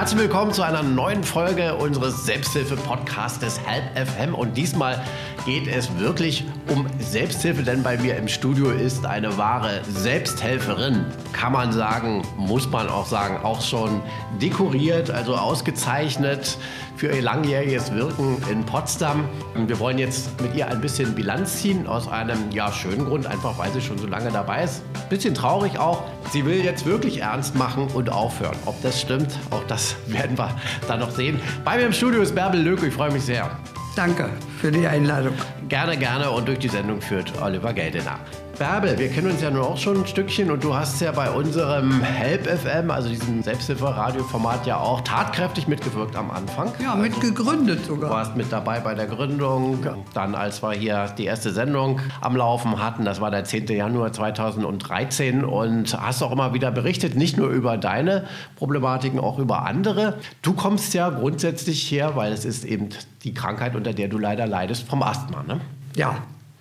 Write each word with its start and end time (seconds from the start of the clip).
Herzlich 0.00 0.22
willkommen 0.22 0.50
zu 0.50 0.62
einer 0.62 0.82
neuen 0.82 1.22
Folge 1.22 1.74
unseres 1.74 2.24
Selbsthilfe-Podcastes 2.24 3.60
Help 3.66 4.08
FM. 4.08 4.34
Und 4.34 4.56
diesmal 4.56 4.98
geht 5.44 5.68
es 5.68 5.94
wirklich 5.98 6.46
um 6.68 6.86
Selbsthilfe, 6.98 7.62
denn 7.62 7.82
bei 7.82 7.98
mir 7.98 8.16
im 8.16 8.26
Studio 8.26 8.70
ist 8.70 9.04
eine 9.04 9.36
wahre 9.36 9.82
Selbsthelferin. 9.84 11.04
Kann 11.34 11.52
man 11.52 11.70
sagen, 11.72 12.22
muss 12.38 12.70
man 12.70 12.88
auch 12.88 13.04
sagen, 13.04 13.44
auch 13.44 13.60
schon 13.60 14.00
dekoriert, 14.40 15.10
also 15.10 15.36
ausgezeichnet 15.36 16.56
für 16.96 17.08
ihr 17.08 17.20
langjähriges 17.22 17.92
Wirken 17.94 18.42
in 18.50 18.64
Potsdam. 18.64 19.28
Und 19.54 19.68
wir 19.68 19.78
wollen 19.80 19.98
jetzt 19.98 20.40
mit 20.40 20.54
ihr 20.54 20.68
ein 20.68 20.80
bisschen 20.80 21.14
Bilanz 21.14 21.60
ziehen, 21.60 21.86
aus 21.86 22.08
einem 22.08 22.50
ja, 22.52 22.72
schönen 22.72 23.04
Grund, 23.04 23.26
einfach 23.26 23.58
weil 23.58 23.70
sie 23.72 23.80
schon 23.82 23.98
so 23.98 24.06
lange 24.06 24.30
dabei 24.30 24.64
ist. 24.64 24.82
Bisschen 25.08 25.34
traurig 25.34 25.78
auch. 25.78 26.04
Sie 26.30 26.44
will 26.44 26.64
jetzt 26.64 26.86
wirklich 26.86 27.20
ernst 27.20 27.54
machen 27.54 27.88
und 27.94 28.10
aufhören. 28.10 28.56
Ob 28.66 28.80
das 28.82 29.00
stimmt, 29.00 29.38
auch 29.50 29.64
das 29.66 29.89
werden 30.06 30.36
wir 30.36 30.56
dann 30.88 31.00
noch 31.00 31.10
sehen. 31.10 31.40
Bei 31.64 31.76
mir 31.76 31.86
im 31.86 31.92
Studio 31.92 32.22
ist 32.22 32.34
Bärbel 32.34 32.60
Löke. 32.60 32.86
Ich 32.86 32.94
freue 32.94 33.12
mich 33.12 33.22
sehr. 33.22 33.50
Danke 33.96 34.30
für 34.60 34.70
die 34.70 34.86
Einladung. 34.86 35.34
Gerne, 35.68 35.96
gerne. 35.96 36.30
Und 36.30 36.48
durch 36.48 36.58
die 36.58 36.68
Sendung 36.68 37.00
führt 37.00 37.32
Oliver 37.40 37.72
Geldener. 37.72 38.18
Bärbel, 38.60 38.98
wir 38.98 39.08
kennen 39.08 39.30
uns 39.30 39.40
ja 39.40 39.50
nun 39.50 39.62
auch 39.62 39.78
schon 39.78 40.02
ein 40.02 40.06
Stückchen 40.06 40.50
und 40.50 40.62
du 40.62 40.74
hast 40.74 41.00
ja 41.00 41.12
bei 41.12 41.30
unserem 41.30 42.02
Help 42.02 42.46
FM, 42.46 42.90
also 42.90 43.08
diesem 43.08 43.42
Selbsthilfe-Radioformat, 43.42 44.66
ja 44.66 44.76
auch 44.76 45.00
tatkräftig 45.00 45.66
mitgewirkt 45.66 46.14
am 46.14 46.30
Anfang. 46.30 46.70
Ja, 46.78 46.94
mitgegründet 46.94 47.86
sogar. 47.86 48.10
Du 48.10 48.16
warst 48.16 48.36
mit 48.36 48.52
dabei 48.52 48.80
bei 48.80 48.94
der 48.94 49.06
Gründung. 49.06 49.78
Dann, 50.12 50.34
als 50.34 50.62
wir 50.62 50.72
hier 50.72 51.06
die 51.16 51.24
erste 51.24 51.52
Sendung 51.52 52.00
am 52.20 52.36
Laufen 52.36 52.82
hatten, 52.82 53.06
das 53.06 53.18
war 53.22 53.30
der 53.30 53.44
10. 53.44 53.68
Januar 53.68 54.12
2013 54.12 55.42
und 55.42 55.98
hast 55.98 56.22
auch 56.22 56.30
immer 56.30 56.52
wieder 56.52 56.70
berichtet, 56.70 57.16
nicht 57.16 57.38
nur 57.38 57.48
über 57.48 57.78
deine 57.78 58.26
Problematiken, 58.56 59.20
auch 59.20 59.38
über 59.38 59.64
andere. 59.64 60.18
Du 60.42 60.52
kommst 60.52 60.92
ja 60.92 61.08
grundsätzlich 61.08 61.90
her, 61.90 62.14
weil 62.14 62.30
es 62.34 62.44
ist 62.44 62.66
eben 62.66 62.90
die 63.24 63.32
Krankheit, 63.32 63.74
unter 63.74 63.94
der 63.94 64.08
du 64.08 64.18
leider 64.18 64.46
leidest, 64.46 64.86
vom 64.86 65.02
Asthma, 65.02 65.44
ne? 65.44 65.62
Ja, 65.96 66.16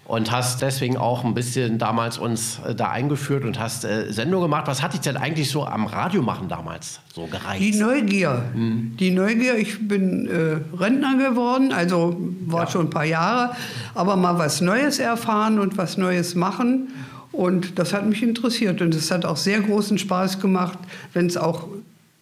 und 0.10 0.32
hast 0.32 0.64
deswegen 0.64 0.98
auch 0.98 1.24
ein 1.24 1.36
bisschen 1.36 1.78
damals 1.78 2.18
uns 2.18 2.60
äh, 2.66 2.74
da 2.74 2.90
eingeführt 2.90 3.46
und 3.46 3.60
hast 3.60 3.86
äh, 3.86 4.12
Sendung 4.12 4.42
gemacht. 4.42 4.64
Was 4.66 4.82
hat 4.82 4.94
dich 4.94 5.02
denn 5.02 5.18
eigentlich 5.18 5.52
so 5.52 5.68
am 5.68 5.86
Radio 5.86 6.24
machen 6.24 6.50
damals 6.50 7.00
so 7.14 7.28
gereizt? 7.28 7.62
Die 7.62 7.76
Neugier. 7.76 8.46
Hm. 8.54 8.98
Die 9.00 9.12
Neugier. 9.12 9.60
Ich 9.60 9.88
bin 9.88 10.28
äh, 10.28 10.76
Rentner 10.76 11.16
geworden, 11.16 11.72
also 11.72 12.20
war 12.48 12.64
ja. 12.64 12.72
schon 12.72 12.88
ein 12.88 12.90
paar 12.90 13.06
Jahre, 13.06 13.56
aber 13.94 14.16
mal 14.16 14.40
was 14.40 14.62
Neues 14.62 14.98
erfahren 14.98 15.60
und 15.60 15.78
was 15.78 15.96
Neues 15.96 16.34
machen. 16.34 16.88
Und 17.32 17.78
das 17.78 17.94
hat 17.94 18.08
mich 18.08 18.24
interessiert 18.24 18.82
und 18.82 18.96
es 18.96 19.12
hat 19.12 19.26
auch 19.26 19.38
sehr 19.38 19.60
großen 19.60 20.00
Spaß 20.00 20.40
gemacht, 20.40 20.80
wenn 21.14 21.28
es 21.28 21.38
auch 21.38 21.68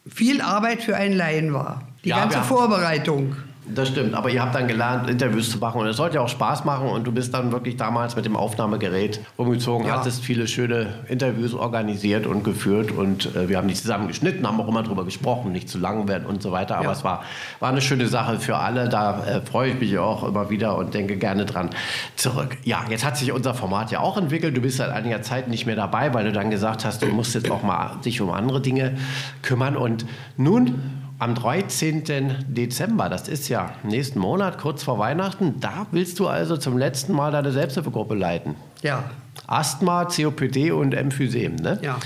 viel 0.05 0.41
Arbeit 0.41 0.83
für 0.83 0.97
einen 0.97 1.15
Laien 1.15 1.53
war. 1.53 1.83
Die 2.03 2.09
ja, 2.09 2.19
ganze 2.19 2.41
Vorbereitung. 2.41 3.38
Das 3.73 3.90
stimmt, 3.90 4.14
aber 4.14 4.30
ihr 4.30 4.42
habt 4.42 4.56
dann 4.56 4.68
gelernt, 4.68 5.10
Interviews 5.10 5.52
zu 5.52 5.58
machen 5.58 5.82
und 5.82 5.88
es 5.88 5.98
sollte 5.98 6.16
ja 6.16 6.22
auch 6.22 6.30
Spaß 6.30 6.64
machen 6.64 6.88
und 6.88 7.06
du 7.06 7.12
bist 7.12 7.34
dann 7.34 7.52
wirklich 7.52 7.76
damals 7.76 8.16
mit 8.16 8.23
dem 8.23 8.36
Aufnahmegerät 8.36 9.20
rumgezogen, 9.38 9.88
ja. 9.88 9.98
hattest 9.98 10.23
viele 10.23 10.48
schöne 10.48 10.94
Interviews 11.08 11.54
organisiert 11.54 12.28
und 12.28 12.44
geführt 12.44 12.92
und 12.92 13.36
äh, 13.36 13.50
wir 13.50 13.58
haben 13.58 13.68
die 13.68 13.73
zusammen 13.73 14.08
geschnitten, 14.08 14.48
haben 14.48 14.62
auch 14.62 14.68
immer 14.68 14.84
darüber 14.84 15.04
gesprochen, 15.04 15.52
nicht 15.52 15.70
zu 15.70 15.80
lang 15.80 16.08
werden 16.08 16.26
und 16.26 16.42
so 16.42 16.52
weiter, 16.52 16.78
aber 16.78 16.86
ja. 16.86 16.92
es 16.94 17.04
war, 17.04 17.23
war 17.60 17.70
eine 17.70 17.82
schöne 17.82 18.08
Sache 18.08 18.40
für 18.40 18.58
alle, 18.58 18.88
da 18.88 19.26
äh, 19.26 19.42
freue 19.42 19.72
ich 19.72 19.80
mich 19.80 19.98
auch 19.98 20.23
immer 20.23 20.50
wieder 20.50 20.78
und 20.78 20.94
denke 20.94 21.18
gerne 21.18 21.45
dran 21.45 21.70
zurück. 22.16 22.58
Ja, 22.64 22.86
jetzt 22.90 23.06
hat 23.06 23.18
sich 23.18 23.32
unser 23.32 23.54
Format 23.54 23.92
ja 23.92 24.00
auch 24.00 24.18
entwickelt, 24.18 24.56
du 24.56 24.62
bist 24.62 24.78
seit 24.78 24.92
einiger 24.92 25.22
Zeit 25.22 25.50
nicht 25.50 25.66
mehr 25.66 25.76
dabei, 25.76 26.14
weil 26.14 26.23
du 26.23 26.32
dann 26.32 26.50
gesagt 26.50 26.86
hast, 26.86 27.02
du 27.02 27.08
musst 27.08 27.36
jetzt 27.36 27.52
auch 27.52 27.64
mal 27.64 27.98
dich 28.06 28.22
um 28.22 28.32
andere 28.32 28.62
Dinge 28.62 28.98
kümmern 29.42 29.76
und 29.76 30.06
nun 30.38 30.97
am 31.20 31.36
13. 31.36 32.46
Dezember, 32.48 33.10
das 33.10 33.28
ist 33.28 33.50
ja 33.50 33.73
nächsten 33.83 34.20
Monat, 34.20 34.60
kurz 34.60 34.83
vor 34.83 35.00
Weihnachten, 35.00 35.60
da 35.60 35.88
willst 35.92 36.20
du 36.20 36.28
also 36.28 36.58
zum 36.58 36.78
letzten 36.78 37.14
Mal 37.14 37.32
deine 37.32 37.52
Selbsthilfegruppe 37.52 38.16
leiten. 38.16 38.55
Ja. 38.82 39.04
Asthma, 39.48 40.06
COPD 40.06 40.72
und 40.72 40.94
Emphysem, 40.94 41.56
ne? 41.56 41.80
Ja. 41.82 41.98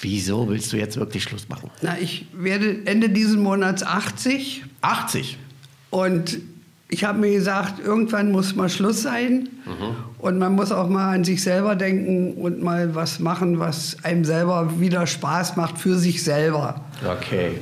Wieso 0.00 0.48
willst 0.48 0.72
du 0.72 0.78
jetzt 0.78 0.96
wirklich 0.96 1.22
Schluss 1.24 1.48
machen? 1.48 1.70
Na, 1.82 1.98
ich 1.98 2.26
werde 2.32 2.86
Ende 2.86 3.10
dieses 3.10 3.36
Monats 3.36 3.82
80. 3.82 4.64
80? 4.80 5.36
Und 5.90 6.38
ich 6.88 7.04
habe 7.04 7.18
mir 7.18 7.30
gesagt, 7.30 7.84
irgendwann 7.84 8.32
muss 8.32 8.54
mal 8.56 8.68
Schluss 8.68 9.02
sein. 9.02 9.48
Mhm. 9.66 9.96
Und 10.18 10.38
man 10.38 10.54
muss 10.54 10.72
auch 10.72 10.88
mal 10.88 11.14
an 11.14 11.24
sich 11.24 11.42
selber 11.42 11.76
denken 11.76 12.32
und 12.34 12.62
mal 12.62 12.94
was 12.94 13.20
machen, 13.20 13.58
was 13.58 14.02
einem 14.02 14.24
selber 14.24 14.80
wieder 14.80 15.06
Spaß 15.06 15.56
macht 15.56 15.78
für 15.78 15.96
sich 15.98 16.24
selber. 16.24 16.80
Okay. 17.06 17.58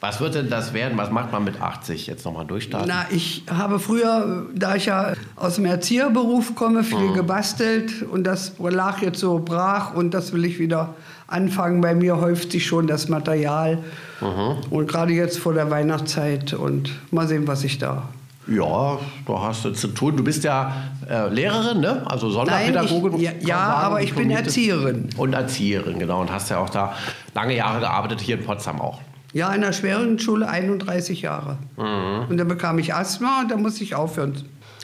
Was 0.00 0.18
wird 0.18 0.34
denn 0.34 0.48
das 0.48 0.72
werden? 0.72 0.96
Was 0.96 1.10
macht 1.10 1.30
man 1.30 1.44
mit 1.44 1.60
80? 1.60 2.06
Jetzt 2.06 2.24
nochmal 2.24 2.46
durchstarten. 2.46 2.88
Na, 2.88 3.04
ich 3.10 3.44
habe 3.50 3.78
früher, 3.78 4.46
da 4.54 4.74
ich 4.74 4.86
ja 4.86 5.12
aus 5.36 5.56
dem 5.56 5.66
Erzieherberuf 5.66 6.54
komme, 6.54 6.84
viel 6.84 7.10
mhm. 7.10 7.14
gebastelt 7.14 8.02
und 8.10 8.24
das 8.24 8.54
lag 8.58 9.02
jetzt 9.02 9.20
so 9.20 9.38
brach 9.38 9.94
und 9.94 10.14
das 10.14 10.32
will 10.32 10.46
ich 10.46 10.58
wieder 10.58 10.94
anfangen. 11.26 11.82
Bei 11.82 11.94
mir 11.94 12.18
häuft 12.18 12.52
sich 12.52 12.66
schon 12.66 12.86
das 12.86 13.08
Material 13.08 13.78
mhm. 14.22 14.56
und 14.70 14.88
gerade 14.88 15.12
jetzt 15.12 15.38
vor 15.38 15.52
der 15.52 15.70
Weihnachtszeit 15.70 16.54
und 16.54 16.90
mal 17.10 17.28
sehen, 17.28 17.46
was 17.46 17.62
ich 17.62 17.76
da 17.76 18.08
ja, 18.46 18.98
da 19.26 19.42
hast 19.42 19.64
du 19.64 19.70
zu 19.70 19.88
tun. 19.88 20.16
Du 20.16 20.24
bist 20.24 20.42
ja 20.42 20.72
äh, 21.08 21.28
Lehrerin, 21.28 21.80
ne? 21.80 22.02
also 22.06 22.30
Sonderpädagogin. 22.30 23.12
Nein, 23.12 23.20
ich, 23.20 23.22
ja, 23.22 23.48
ja 23.48 23.58
sagen, 23.58 23.84
aber 23.84 24.02
ich 24.02 24.14
bin 24.14 24.30
Erzieherin. 24.30 25.08
Und 25.16 25.34
Erzieherin, 25.34 26.00
genau. 26.00 26.20
Und 26.20 26.32
hast 26.32 26.50
ja 26.50 26.58
auch 26.58 26.70
da 26.70 26.96
lange 27.34 27.54
Jahre 27.54 27.80
gearbeitet, 27.80 28.20
hier 28.20 28.38
in 28.38 28.44
Potsdam 28.44 28.80
auch. 28.80 28.98
Ja, 29.32 29.52
in 29.54 29.60
der 29.60 29.72
schweren 29.72 30.18
Schule 30.18 30.48
31 30.48 31.22
Jahre. 31.22 31.58
Mhm. 31.76 32.28
Und 32.28 32.36
dann 32.36 32.48
bekam 32.48 32.78
ich 32.78 32.94
Asthma 32.94 33.42
und 33.42 33.50
dann 33.50 33.62
musste 33.62 33.84
ich 33.84 33.94
aufhören. 33.94 34.34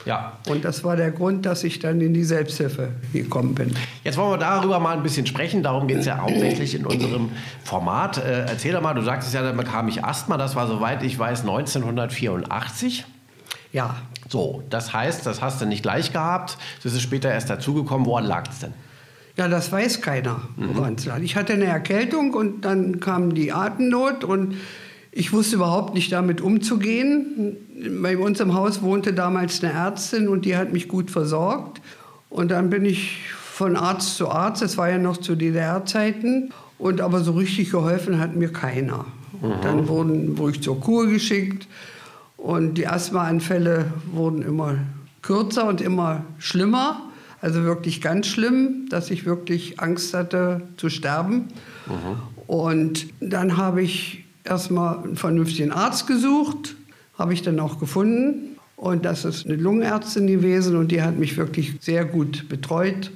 Ja. 0.05 0.35
Und 0.49 0.65
das 0.65 0.85
war 0.85 0.95
der 0.95 1.11
Grund, 1.11 1.45
dass 1.47 1.65
ich 1.65 1.81
dann 1.81 2.01
in 2.01 2.15
die 2.15 2.23
Selbsthilfe 2.23 2.91
gekommen 3.13 3.57
bin. 3.57 3.75
Jetzt 4.05 4.17
wollen 4.17 4.31
wir 4.31 4.39
darüber 4.39 4.79
mal 4.79 4.97
ein 4.97 5.03
bisschen 5.03 5.27
sprechen. 5.27 5.65
Darum 5.65 5.89
geht 5.89 5.99
es 5.99 6.07
ja 6.07 6.19
hauptsächlich 6.19 6.77
in 6.77 6.87
unserem 6.87 7.31
Format. 7.65 8.19
Äh, 8.19 8.47
erzähl 8.47 8.73
doch 8.73 8.81
mal, 8.81 8.95
du 8.95 9.03
sagtest 9.03 9.35
ja, 9.35 9.43
dann 9.43 9.57
bekam 9.57 9.89
ich 9.89 10.05
Asthma. 10.05 10.37
Das 10.37 10.55
war, 10.55 10.69
soweit 10.69 11.03
ich 11.03 11.19
weiß, 11.19 11.41
1984. 11.41 13.05
Ja. 13.73 13.97
So, 14.29 14.63
das 14.71 14.93
heißt, 14.93 15.27
das 15.27 15.43
hast 15.43 15.61
du 15.61 15.67
nicht 15.67 15.83
gleich 15.83 16.13
gehabt. 16.13 16.57
Das 16.85 16.93
ist 16.93 17.03
später 17.03 17.31
erst 17.31 17.51
dazugekommen. 17.51 18.07
Woran 18.07 18.25
lag 18.25 18.49
es 18.49 18.61
denn? 18.61 18.75
Ja, 19.37 19.49
das 19.49 19.71
weiß 19.71 20.01
keiner, 20.01 20.41
woran 20.57 20.95
mhm. 20.95 21.23
Ich 21.23 21.37
hatte 21.37 21.53
eine 21.53 21.67
Erkältung 21.67 22.33
und 22.33 22.65
dann 22.65 23.01
kam 23.01 23.35
die 23.35 23.53
Atemnot 23.53 24.25
und 24.25 24.57
ich 25.13 25.33
wusste 25.33 25.57
überhaupt 25.57 25.95
nicht 25.95 26.13
damit 26.13 26.41
umzugehen. 26.41 27.57
Bei 28.03 28.17
uns 28.17 28.41
im 28.41 28.55
Haus 28.55 28.83
wohnte 28.83 29.13
damals 29.13 29.63
eine 29.63 29.73
Ärztin 29.73 30.29
und 30.29 30.45
die 30.45 30.57
hat 30.57 30.73
mich 30.73 30.89
gut 30.89 31.11
versorgt. 31.11 31.81
Und 32.31 32.51
dann 32.51 32.71
bin 32.71 32.85
ich 32.85 33.21
von 33.31 33.77
Arzt 33.77 34.17
zu 34.17 34.29
Arzt, 34.29 34.63
das 34.63 34.77
war 34.77 34.91
ja 34.91 34.99
noch 34.99 35.17
zu 35.17 35.35
DDR-Zeiten, 35.35 36.53
und 36.79 37.01
aber 37.01 37.21
so 37.21 37.33
richtig 37.33 37.71
geholfen 37.71 38.19
hat 38.19 38.37
mir 38.37 38.53
keiner. 38.53 39.07
Mhm. 39.41 39.53
Dann 39.63 39.89
wurden, 39.89 40.39
wurde 40.39 40.53
ich 40.53 40.63
zur 40.63 40.81
Kur 40.81 41.07
geschickt 41.07 41.67
und 42.37 42.75
die 42.75 42.87
Asthmaanfälle 42.87 43.87
wurden 44.13 44.43
immer 44.43 44.77
kürzer 45.23 45.67
und 45.67 45.81
immer 45.81 46.25
schlimmer. 46.39 47.06
Also 47.41 47.65
wirklich 47.65 48.01
ganz 48.01 48.27
schlimm, 48.27 48.89
dass 48.89 49.11
ich 49.11 49.27
wirklich 49.27 49.79
Angst 49.81 50.15
hatte 50.15 50.63
zu 50.77 50.89
sterben. 50.89 51.49
Mhm. 51.87 52.47
Und 52.47 53.07
dann 53.21 53.57
habe 53.57 53.83
ich 53.83 54.25
erstmal 54.45 54.99
einen 55.03 55.17
vernünftigen 55.17 55.73
Arzt 55.73 56.07
gesucht, 56.07 56.77
habe 57.19 57.35
ich 57.35 57.43
dann 57.43 57.61
auch 57.61 57.79
gefunden. 57.79 58.57
Und 58.77 59.05
das 59.05 59.25
ist 59.25 59.47
eine 59.47 59.57
Lungenärztin 59.57 60.27
gewesen 60.27 60.77
und 60.77 60.93
die 60.93 61.03
hat 61.03 61.19
mich 61.19 61.37
wirklich 61.37 61.77
sehr 61.81 62.05
gut 62.05 62.49
betreut. 62.49 63.11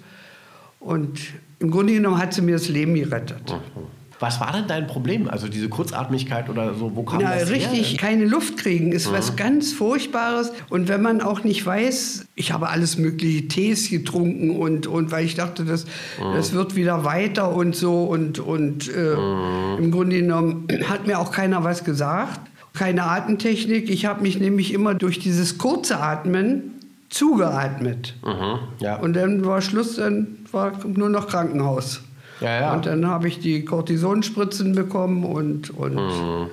Und 0.81 1.21
im 1.59 1.71
Grunde 1.71 1.93
genommen 1.93 2.19
hat 2.19 2.33
sie 2.33 2.41
mir 2.41 2.57
das 2.57 2.69
Leben 2.69 2.95
gerettet. 2.95 3.51
Mhm. 3.51 4.00
Was 4.21 4.39
war 4.39 4.53
denn 4.53 4.67
dein 4.69 4.87
Problem? 4.87 5.31
Also 5.31 5.49
diese 5.49 5.71
Kurzatmigkeit 5.71 6.51
oder 6.51 6.75
so, 6.75 6.95
wo 6.95 7.05
kam 7.05 7.21
Na, 7.23 7.35
das 7.35 7.49
richtig, 7.49 7.93
her? 7.93 7.99
keine 7.99 8.27
Luft 8.27 8.59
kriegen 8.59 8.93
ist 8.93 9.09
mhm. 9.09 9.15
was 9.15 9.35
ganz 9.35 9.73
Furchtbares. 9.73 10.53
Und 10.69 10.89
wenn 10.89 11.01
man 11.01 11.23
auch 11.23 11.43
nicht 11.43 11.65
weiß, 11.65 12.27
ich 12.35 12.53
habe 12.53 12.69
alles 12.69 12.99
mögliche 12.99 13.49
Tees 13.49 13.89
getrunken 13.89 14.51
und, 14.51 14.87
und 14.87 15.11
weil 15.11 15.25
ich 15.25 15.37
dachte, 15.37 15.65
das, 15.65 15.87
mhm. 15.87 16.35
das 16.35 16.53
wird 16.53 16.77
wieder 16.77 17.05
weiter 17.05 17.57
und 17.57 17.75
so. 17.75 18.05
Und, 18.05 18.39
und 18.39 18.95
äh, 18.95 19.17
mhm. 19.17 19.85
im 19.85 19.91
Grunde 19.91 20.21
genommen 20.21 20.69
hat 20.87 21.07
mir 21.07 21.19
auch 21.19 21.33
keiner 21.33 21.65
was 21.65 21.85
gesagt. 21.85 22.41
Keine 22.75 23.05
Atemtechnik. 23.05 23.89
Ich 23.89 24.05
habe 24.05 24.21
mich 24.21 24.39
nämlich 24.39 24.75
immer 24.75 24.95
durch 24.95 25.19
dieses 25.19 25.57
kurze 25.57 25.99
Atmen 25.99 26.73
zugeatmet. 27.09 28.15
Mhm. 28.23 28.59
Ja. 28.81 28.97
Und 28.97 29.15
dann 29.15 29.47
war 29.47 29.63
Schluss, 29.63 29.97
dann 29.97 30.39
war 30.53 30.73
nur 30.87 31.09
noch 31.09 31.27
Krankenhaus. 31.27 32.03
Ja, 32.41 32.61
ja. 32.61 32.73
Und 32.75 32.87
dann 32.87 33.07
habe 33.07 33.29
ich 33.29 33.39
die 33.41 33.65
Cortisonspritzen 33.65 34.75
bekommen 34.75 35.25
und, 35.25 35.71
und 35.71 35.95
mhm. 35.97 36.47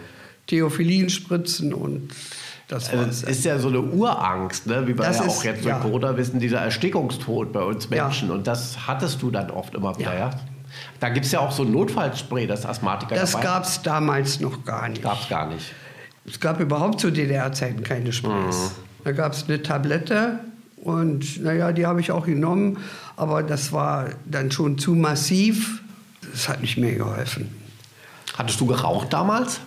Theophilinspritzen 0.47 1.73
und 1.73 2.09
Das 2.67 2.89
also 2.89 3.05
es 3.05 3.23
ist 3.23 3.45
ja 3.45 3.59
so 3.59 3.69
eine 3.69 3.81
Urangst, 3.81 4.67
ne? 4.67 4.83
wie 4.83 4.97
wir 4.97 5.05
Das 5.05 5.19
ja 5.19 5.23
ist- 5.25 5.29
auch 5.39 5.43
jetzt 5.43 5.63
durch 5.63 5.73
ja. 5.75 5.79
Corona 5.79 6.17
wissen, 6.17 6.39
dieser 6.39 6.59
Erstickungstod 6.59 7.53
bei 7.53 7.61
uns 7.61 7.87
Ja. 7.89 8.03
Menschen. 8.05 8.31
Und 8.31 8.47
das 8.47 8.87
hattest 8.87 9.21
du 9.21 9.31
dann 9.31 9.49
oft 9.51 9.73
immer 9.75 9.97
wieder, 9.97 10.13
ja? 10.13 10.29
Ja. 10.29 10.39
Da 10.99 11.09
gibt 11.09 11.25
es 11.25 11.31
ja 11.31 11.39
auch 11.39 11.51
so 11.51 11.63
ein 11.63 11.71
Notfallspray, 11.71 12.45
das 12.47 12.65
Asthmatiker 12.65 13.15
Das 13.15 13.39
gab 13.39 13.63
es 13.63 13.81
damals 13.81 14.39
noch 14.41 14.65
gar 14.65 14.89
nicht. 14.89 15.01
gab 15.01 15.21
es 15.21 15.29
gar 15.29 15.47
nicht. 15.47 15.73
Es 16.25 16.39
gab 16.41 16.59
überhaupt 16.59 16.99
zu 16.99 17.09
DDR-Zeiten 17.09 17.83
keine 17.83 18.11
Sprays. 18.11 18.71
Da 19.05 19.13
gab 19.13 19.31
es 19.31 19.45
eine 19.47 19.61
Tablette 19.63 20.39
und 20.77 21.43
naja, 21.43 21.71
die 21.71 21.85
habe 21.85 21.99
ich 22.01 22.11
auch 22.11 22.25
genommen, 22.25 22.77
aber 23.15 23.43
das 23.43 23.71
war 23.71 24.09
dann 24.25 24.51
schon 24.51 24.77
zu 24.77 24.93
massiv. 24.95 25.81
Das 26.31 26.47
hat 26.49 26.61
nicht 26.61 26.77
mehr 26.77 26.93
geholfen. 26.95 27.49
Hattest 28.37 28.59
du 28.61 28.65
geraucht 28.65 29.11
damals? 29.13 29.59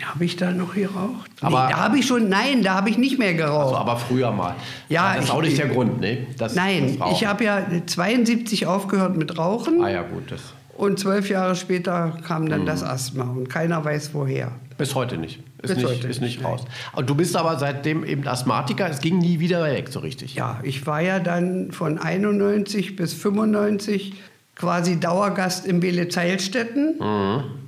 Habe 0.00 0.24
ich 0.24 0.36
da 0.36 0.50
noch 0.50 0.74
geraucht? 0.74 1.30
Aber- 1.42 1.66
nee, 1.66 1.72
da 1.72 1.78
habe 1.80 1.98
ich 1.98 2.06
schon, 2.06 2.28
nein, 2.28 2.62
da 2.62 2.74
habe 2.74 2.88
ich 2.88 2.96
nicht 2.96 3.18
mehr 3.18 3.34
geraucht. 3.34 3.66
Also, 3.66 3.76
aber 3.76 3.96
früher 3.98 4.30
mal. 4.32 4.54
Ja, 4.88 5.14
das 5.16 5.24
ist 5.26 5.30
auch 5.30 5.42
nicht 5.42 5.58
der 5.58 5.68
Grund, 5.68 6.00
ne? 6.00 6.26
Das, 6.38 6.54
nein, 6.54 6.96
das 6.98 7.12
ich 7.12 7.26
habe 7.26 7.44
ja 7.44 7.66
72 7.84 8.66
aufgehört 8.66 9.16
mit 9.16 9.36
Rauchen 9.36 9.82
Ah 9.82 9.90
ja, 9.90 10.02
gut. 10.02 10.30
Das, 10.30 10.40
und 10.76 10.98
zwölf 10.98 11.28
Jahre 11.28 11.54
später 11.56 12.16
kam 12.26 12.44
Mhm. 12.44 12.48
dann 12.48 12.66
das 12.66 12.82
Asthma 12.82 13.24
und 13.24 13.48
keiner 13.48 13.84
weiß 13.84 14.10
woher. 14.14 14.52
bis 14.78 14.94
heute 14.94 15.16
nicht. 15.16 15.38
Ist 15.62 15.68
Bis 15.68 15.76
nicht, 15.76 15.86
heute 15.86 16.08
ist 16.08 16.20
nicht, 16.20 16.42
raus. 16.44 16.64
Und 16.94 17.08
du 17.08 17.14
bist 17.14 17.36
aber 17.36 17.56
seitdem 17.56 18.04
eben 18.04 18.26
Asthmatiker. 18.26 18.90
Es 18.90 19.00
ging 19.00 19.18
nie 19.18 19.38
wieder 19.38 19.62
weg, 19.64 19.88
so 19.90 20.00
richtig. 20.00 20.34
Ja, 20.34 20.58
ich 20.64 20.84
war 20.88 21.00
ja 21.00 21.20
dann 21.20 21.70
von 21.70 21.98
91 21.98 22.96
bis 22.96 23.14
95 23.14 24.14
quasi 24.56 24.98
Dauergast 24.98 25.64
in 25.66 25.78
Bele-Zeilstätten. 25.78 26.96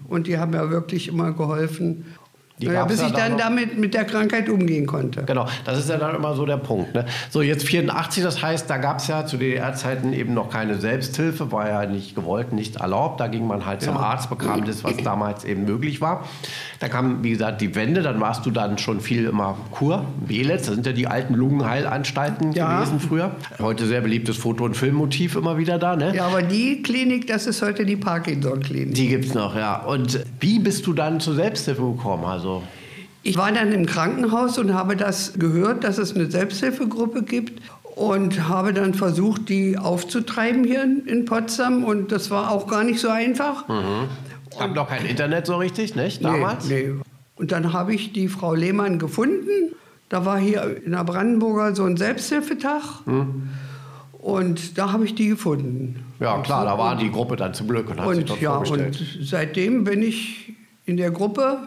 Und 0.09 0.27
die 0.27 0.39
haben 0.39 0.53
ja 0.55 0.71
wirklich 0.71 1.07
immer 1.07 1.33
geholfen. 1.33 2.05
Gab's 2.61 2.93
bis 2.93 3.01
ja 3.01 3.07
ich 3.09 3.13
da 3.13 3.19
dann 3.19 3.33
noch? 3.33 3.39
damit 3.39 3.79
mit 3.79 3.95
der 3.95 4.05
Krankheit 4.05 4.49
umgehen 4.49 4.87
konnte. 4.87 5.25
Genau, 5.25 5.47
das 5.65 5.79
ist 5.79 5.89
ja 5.89 5.97
dann 5.97 6.15
immer 6.15 6.35
so 6.37 6.47
der 6.47 6.57
Punkt. 6.57 6.95
Ne? 6.95 7.05
So, 7.31 7.43
jetzt 7.43 7.67
84, 7.67 8.23
das 8.23 8.43
heißt, 8.43 8.71
da 8.71 8.77
gab 8.77 8.99
es 8.99 9.09
ja 9.09 9.27
zu 9.27 9.37
DDR-Zeiten 9.37 10.13
eben 10.13 10.35
noch 10.35 10.51
keine 10.51 10.77
Selbsthilfe, 10.79 11.51
war 11.51 11.69
ja 11.69 11.87
nicht 11.87 12.15
gewollt, 12.15 12.53
nicht 12.53 12.77
erlaubt. 12.77 13.19
Da 13.21 13.27
ging 13.27 13.47
man 13.47 13.67
halt 13.67 13.83
zum 13.83 13.95
Ja. 13.97 14.01
Arzt, 14.01 14.31
bekam 14.31 14.65
das, 14.65 14.85
was 14.85 14.97
damals 14.99 15.45
eben 15.45 15.65
möglich 15.65 16.01
war. 16.01 16.25
Da 16.79 16.89
kam, 16.89 17.25
wie 17.25 17.31
gesagt, 17.31 17.61
die 17.61 17.75
Wende, 17.75 18.03
dann 18.03 18.21
warst 18.21 18.47
du 18.47 18.51
dann 18.53 18.79
schon 18.79 19.01
viel 19.01 19.25
immer 19.25 19.57
Kur, 19.73 20.05
Belitz, 20.27 20.67
das 20.67 20.75
sind 20.77 20.87
ja 20.87 20.93
die 20.93 21.09
alten 21.09 21.35
Lungenheilanstalten 21.35 22.53
Ja. 22.53 22.79
gewesen 22.81 23.01
früher. 23.01 23.33
Heute 23.61 23.87
sehr 23.87 24.01
beliebtes 24.01 24.37
Foto- 24.37 24.65
und 24.65 24.77
Filmmotiv 24.77 25.35
immer 25.37 25.59
wieder 25.59 25.79
da, 25.79 25.97
ne? 25.97 26.15
Ja, 26.15 26.27
aber 26.27 26.43
die 26.43 26.83
Klinik, 26.83 27.27
das 27.27 27.47
ist 27.47 27.63
heute 27.63 27.85
die 27.85 27.97
Parkinson-Klinik. 27.97 28.95
Die 28.95 29.09
gibt's 29.09 29.35
noch, 29.35 29.57
ja. 29.57 29.83
Und 29.83 30.21
wie 30.41 30.61
bist 30.61 30.87
du 30.87 30.93
dann 30.93 31.19
zur 31.21 31.35
Selbsthilfe 31.35 31.83
gekommen? 31.83 32.25
Also, 32.25 32.44
Ich 33.23 33.39
war 33.39 33.51
dann 33.53 33.73
im 33.73 33.87
Krankenhaus 33.87 34.59
und 34.59 34.75
habe 34.75 34.97
das 34.97 35.35
gehört, 35.39 35.83
dass 35.85 35.99
es 35.99 36.15
eine 36.15 36.31
Selbsthilfegruppe 36.31 37.23
gibt 37.23 37.63
und 37.97 38.49
habe 38.49 38.73
dann 38.75 38.93
versucht, 38.93 39.49
die 39.49 39.79
aufzutreiben 39.79 40.65
hier 40.65 40.83
in, 40.83 41.25
Potsdam 41.25 41.85
und 41.85 42.13
das 42.13 42.31
war 42.31 42.51
auch 42.51 42.67
gar 42.67 42.85
nicht 42.85 43.01
so 43.01 43.09
einfach. 43.09 43.65
es 44.51 44.59
gab 44.59 44.75
noch 44.75 44.89
kein 44.89 45.07
Internet 45.07 45.47
so 45.47 45.57
richtig, 45.57 45.95
nicht? 45.95 46.23
Damals? 46.25 46.69
Nee, 46.69 46.89
nee. 46.89 47.01
Und 47.37 47.51
dann 47.51 47.73
habe 47.73 47.95
ich 47.95 48.13
die 48.13 48.29
Frau 48.29 48.55
Lehmann 48.55 48.99
gefunden. 48.99 49.73
Da 50.09 50.25
war 50.25 50.39
hier 50.39 50.83
in 50.85 50.93
der 50.93 51.03
Brandenburger 51.05 51.75
so 51.75 51.85
ein 51.85 51.97
Selbsthilfetag. 51.97 52.83
Und 54.13 54.79
da 54.79 54.93
habe 54.93 55.05
ich 55.05 55.15
die 55.15 55.29
gefunden. 55.29 56.05
Ja, 56.21 56.39
klar, 56.43 56.65
da 56.65 56.79
war 56.79 56.97
die 56.97 57.11
Gruppe 57.11 57.37
dann 57.37 57.55
zum 57.55 57.69
Glück 57.69 57.91
und 57.91 58.01
hat 58.01 58.09
sich 58.11 58.19
Und 58.19 58.31
dort 58.31 58.41
ja, 58.41 58.53
vorgestellt. 58.53 59.01
und 59.19 59.27
seitdem 59.27 59.85
bin 59.85 60.03
ich 60.03 60.53
in 60.87 60.97
der 60.97 61.11
Gruppe. 61.11 61.59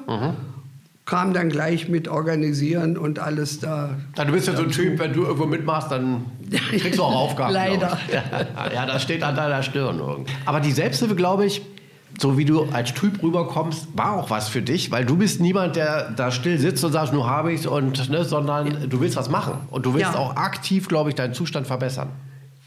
Kam 1.08 1.34
dann 1.34 1.48
gleich 1.50 1.88
mit 1.88 2.08
organisieren 2.10 2.98
und 2.98 3.18
alles 3.18 3.60
da. 3.62 3.96
Ja, 4.18 4.26
du 4.26 4.34
bist 4.34 4.46
ja 4.48 4.56
so 4.56 4.64
ein 4.64 4.70
Typ, 4.72 5.00
wenn 5.00 5.14
du 5.14 5.24
irgendwo 5.24 5.46
mitmachst, 5.46 5.90
dann 5.90 6.26
kriegst 6.70 7.00
du 7.00 7.04
auch 7.04 7.16
Aufgaben. 7.16 7.54
Leider. 7.54 7.98
ich. 8.08 8.74
Ja, 8.74 8.86
das 8.86 9.02
steht 9.04 9.24
an 9.24 9.36
deiner 9.36 9.64
Stirn. 9.64 10.00
irgendwie. 10.00 10.32
Aber 10.46 10.60
die 10.60 10.72
Selbsthilfe, 10.74 11.16
glaube 11.16 11.46
ich, 11.46 11.62
so 12.20 12.38
wie 12.38 12.44
du 12.44 12.64
als 12.74 12.94
Typ 12.94 13.24
rüberkommst, 13.24 13.88
war 13.96 14.18
auch 14.18 14.30
was 14.32 14.50
für 14.50 14.62
dich, 14.62 14.92
weil 14.92 15.06
du 15.06 15.16
bist 15.16 15.40
niemand, 15.40 15.78
der 15.78 16.10
da 16.12 16.30
still 16.30 16.58
sitzt 16.60 16.84
und 16.84 16.92
sagt, 16.92 17.14
nur 17.14 17.26
habe 17.30 17.54
ich's 17.54 17.66
und 17.66 18.10
ne, 18.10 18.26
sondern 18.26 18.90
du 18.90 19.00
willst 19.00 19.16
was 19.16 19.30
machen 19.30 19.54
und 19.72 19.86
du 19.86 19.94
willst 19.94 20.14
Ja. 20.14 20.20
auch 20.20 20.36
aktiv, 20.36 20.90
glaube 20.90 21.10
ich, 21.10 21.16
deinen 21.16 21.34
Zustand 21.34 21.68
verbessern. 21.68 22.10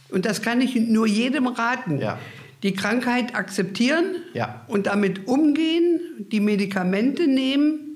Und 0.08 0.24
das 0.24 0.40
kann 0.40 0.62
ich 0.62 0.76
nur 0.76 1.06
jedem 1.06 1.46
raten. 1.46 1.98
Ja. 1.98 2.16
Die 2.62 2.72
Krankheit 2.72 3.34
akzeptieren 3.34 4.04
Ja. 4.32 4.62
und 4.66 4.86
damit 4.86 5.28
umgehen, 5.28 6.00
die 6.32 6.40
Medikamente 6.40 7.26
nehmen. 7.26 7.89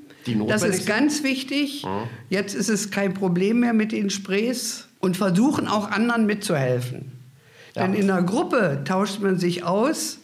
Das 0.48 0.62
ist 0.62 0.86
ganz 0.86 1.22
wichtig. 1.22 1.84
Jetzt 2.30 2.54
ist 2.54 2.68
es 2.68 2.90
kein 2.90 3.14
Problem 3.14 3.60
mehr 3.60 3.72
mit 3.72 3.92
den 3.92 4.10
Sprays 4.10 4.88
und 5.00 5.16
versuchen 5.16 5.68
auch 5.68 5.90
anderen 5.90 6.26
mitzuhelfen. 6.26 7.12
Ja. 7.74 7.82
Denn 7.82 7.94
in 7.94 8.10
einer 8.10 8.22
Gruppe 8.22 8.82
tauscht 8.84 9.20
man 9.20 9.38
sich 9.38 9.64
aus. 9.64 10.18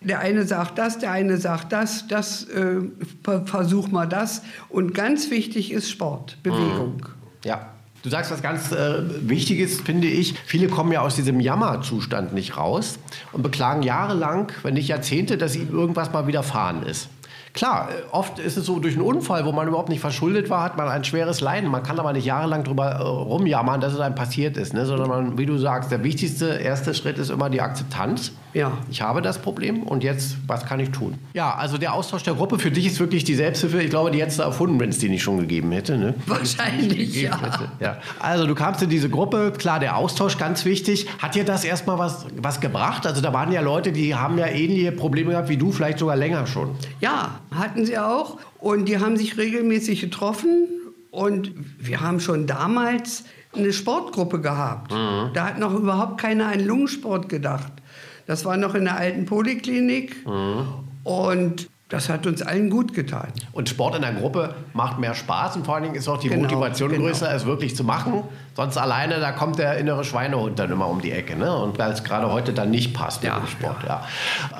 Der 0.00 0.20
eine 0.20 0.46
sagt 0.46 0.78
das, 0.78 0.98
der 0.98 1.12
eine 1.12 1.36
sagt 1.36 1.72
das, 1.72 2.06
das 2.08 2.44
äh, 2.44 2.76
ver- 3.22 3.44
versuch 3.46 3.88
mal 3.88 4.06
das. 4.06 4.42
Und 4.70 4.94
ganz 4.94 5.30
wichtig 5.30 5.72
ist 5.72 5.90
Sport, 5.90 6.38
Bewegung. 6.42 7.04
Ja. 7.44 7.74
Du 8.02 8.08
sagst 8.08 8.30
was 8.30 8.40
ganz 8.40 8.72
äh, 8.72 9.02
Wichtiges, 9.28 9.82
finde 9.82 10.08
ich. 10.08 10.34
Viele 10.46 10.68
kommen 10.68 10.90
ja 10.90 11.02
aus 11.02 11.16
diesem 11.16 11.38
Jammerzustand 11.38 12.32
nicht 12.32 12.56
raus 12.56 12.98
und 13.32 13.42
beklagen 13.42 13.82
jahrelang, 13.82 14.50
wenn 14.62 14.72
nicht 14.72 14.88
Jahrzehnte, 14.88 15.36
dass 15.36 15.54
ihnen 15.54 15.68
irgendwas 15.70 16.10
mal 16.10 16.26
widerfahren 16.26 16.82
ist. 16.84 17.08
Klar, 17.52 17.88
äh, 17.90 18.02
oft 18.12 18.38
ist 18.38 18.56
es 18.56 18.66
so 18.66 18.78
durch 18.78 18.94
einen 18.94 19.02
Unfall, 19.04 19.44
wo 19.44 19.52
man 19.52 19.66
überhaupt 19.66 19.88
nicht 19.88 20.00
verschuldet 20.00 20.50
war, 20.50 20.62
hat 20.62 20.76
man 20.76 20.88
ein 20.88 21.04
schweres 21.04 21.40
Leiden. 21.40 21.70
Man 21.70 21.82
kann 21.82 21.98
aber 21.98 22.12
nicht 22.12 22.24
jahrelang 22.24 22.64
drüber 22.64 22.90
äh, 22.90 23.02
rumjammern, 23.02 23.80
dass 23.80 23.92
es 23.92 24.00
einem 24.00 24.14
passiert 24.14 24.56
ist, 24.56 24.72
ne? 24.72 24.86
sondern 24.86 25.08
man, 25.08 25.38
wie 25.38 25.46
du 25.46 25.58
sagst, 25.58 25.90
der 25.90 26.04
wichtigste 26.04 26.46
erste 26.46 26.94
Schritt 26.94 27.18
ist 27.18 27.30
immer 27.30 27.50
die 27.50 27.60
Akzeptanz. 27.60 28.32
Ja. 28.52 28.72
Ich 28.90 29.02
habe 29.02 29.22
das 29.22 29.40
Problem 29.40 29.82
und 29.82 30.02
jetzt, 30.02 30.36
was 30.46 30.66
kann 30.66 30.80
ich 30.80 30.90
tun? 30.90 31.14
Ja, 31.34 31.54
also 31.54 31.78
der 31.78 31.94
Austausch 31.94 32.22
der 32.22 32.34
Gruppe 32.34 32.58
für 32.58 32.70
dich 32.70 32.86
ist 32.86 32.98
wirklich 33.00 33.24
die 33.24 33.34
Selbsthilfe. 33.34 33.82
Ich 33.82 33.90
glaube, 33.90 34.10
die 34.10 34.20
hättest 34.20 34.38
du 34.38 34.42
erfunden, 34.42 34.80
wenn 34.80 34.90
es 34.90 34.98
die 34.98 35.08
nicht 35.08 35.22
schon 35.22 35.38
gegeben 35.38 35.70
hätte. 35.72 35.96
Ne? 35.96 36.14
Wahrscheinlich, 36.26 37.22
ja. 37.22 37.38
Ja. 37.78 37.98
Also 38.18 38.46
du 38.46 38.54
kamst 38.54 38.82
in 38.82 38.90
diese 38.90 39.08
Gruppe, 39.08 39.52
klar, 39.56 39.80
der 39.80 39.96
Austausch 39.96 40.38
ganz 40.38 40.64
wichtig. 40.64 41.06
Hat 41.20 41.34
dir 41.34 41.44
das 41.44 41.64
erstmal 41.64 41.98
was, 41.98 42.26
was 42.36 42.60
gebracht? 42.60 43.06
Also 43.06 43.20
da 43.20 43.32
waren 43.32 43.52
ja 43.52 43.60
Leute, 43.60 43.92
die 43.92 44.14
haben 44.14 44.38
ja 44.38 44.46
ähnliche 44.46 44.92
Probleme 44.92 45.30
gehabt 45.30 45.48
wie 45.48 45.56
du, 45.56 45.72
vielleicht 45.72 45.98
sogar 45.98 46.16
länger 46.16 46.46
schon. 46.46 46.70
Ja, 47.00 47.40
hatten 47.54 47.86
sie 47.86 47.98
auch. 47.98 48.38
Und 48.58 48.86
die 48.86 48.98
haben 48.98 49.16
sich 49.16 49.38
regelmäßig 49.38 50.00
getroffen. 50.00 50.68
Und 51.10 51.52
wir 51.78 52.00
haben 52.00 52.20
schon 52.20 52.46
damals 52.46 53.24
eine 53.52 53.72
Sportgruppe 53.72 54.40
gehabt. 54.40 54.92
Da 55.34 55.46
hat 55.46 55.58
noch 55.58 55.74
überhaupt 55.74 56.20
keiner 56.20 56.48
an 56.48 56.60
Lungensport 56.60 57.28
gedacht. 57.28 57.72
Das 58.30 58.44
war 58.44 58.56
noch 58.56 58.76
in 58.76 58.84
der 58.84 58.96
alten 58.96 59.26
Poliklinik. 59.26 60.24
Und 61.02 61.68
das 61.90 62.08
hat 62.08 62.26
uns 62.26 62.40
allen 62.42 62.70
gut 62.70 62.94
getan. 62.94 63.28
Und 63.52 63.68
Sport 63.68 63.96
in 63.96 64.02
der 64.02 64.12
Gruppe 64.14 64.54
macht 64.72 64.98
mehr 64.98 65.14
Spaß 65.14 65.56
und 65.56 65.66
vor 65.66 65.74
allen 65.74 65.84
Dingen 65.84 65.96
ist 65.96 66.08
auch 66.08 66.18
die 66.18 66.28
Genau, 66.28 66.42
Motivation 66.42 66.90
genau. 66.90 67.02
größer, 67.04 67.32
es 67.34 67.44
wirklich 67.46 67.76
zu 67.76 67.84
machen. 67.84 68.22
Sonst 68.56 68.76
alleine, 68.78 69.20
da 69.20 69.32
kommt 69.32 69.58
der 69.58 69.78
innere 69.78 70.04
Schweinehund 70.04 70.58
dann 70.58 70.70
immer 70.70 70.88
um 70.88 71.00
die 71.00 71.12
Ecke. 71.12 71.36
Ne? 71.36 71.54
Und 71.54 71.78
weil 71.78 71.92
es 71.92 72.02
gerade 72.04 72.30
heute 72.32 72.52
dann 72.52 72.70
nicht 72.70 72.94
passt 72.94 73.22
Ja, 73.24 73.34
mit 73.38 73.44
dem 73.44 73.48
Sport. 73.50 73.76
Ja. 73.86 74.04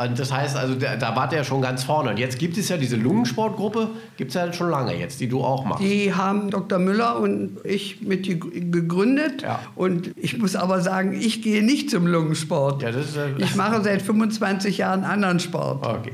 Und 0.04 0.18
das 0.18 0.32
heißt, 0.32 0.56
also 0.56 0.74
der, 0.74 0.96
da 0.96 1.14
war 1.16 1.28
der 1.28 1.44
schon 1.44 1.60
ganz 1.62 1.84
vorne. 1.84 2.10
Und 2.10 2.18
jetzt 2.18 2.38
gibt 2.38 2.56
es 2.56 2.68
ja 2.68 2.76
diese 2.76 2.96
Lungensportgruppe, 2.96 3.88
gibt 4.16 4.30
es 4.30 4.34
ja 4.34 4.52
schon 4.52 4.70
lange 4.70 4.96
jetzt, 4.96 5.20
die 5.20 5.28
du 5.28 5.42
auch 5.44 5.64
machst. 5.64 5.82
Die 5.82 6.14
haben 6.14 6.50
Dr. 6.50 6.78
Müller 6.78 7.18
und 7.20 7.58
ich 7.64 8.00
mit 8.02 8.26
geg- 8.26 8.70
gegründet. 8.70 9.42
Ja. 9.42 9.60
Und 9.76 10.10
ich 10.16 10.38
muss 10.38 10.56
aber 10.56 10.80
sagen, 10.80 11.12
ich 11.12 11.42
gehe 11.42 11.62
nicht 11.64 11.90
zum 11.90 12.06
Lungensport. 12.06 12.82
Ja, 12.82 12.90
das 12.92 13.06
ist, 13.10 13.16
äh, 13.16 13.28
ich 13.38 13.54
mache 13.56 13.82
seit 13.82 14.02
25 14.02 14.78
Jahren 14.78 15.04
anderen 15.04 15.40
Sport. 15.40 15.86
Okay. 15.86 16.12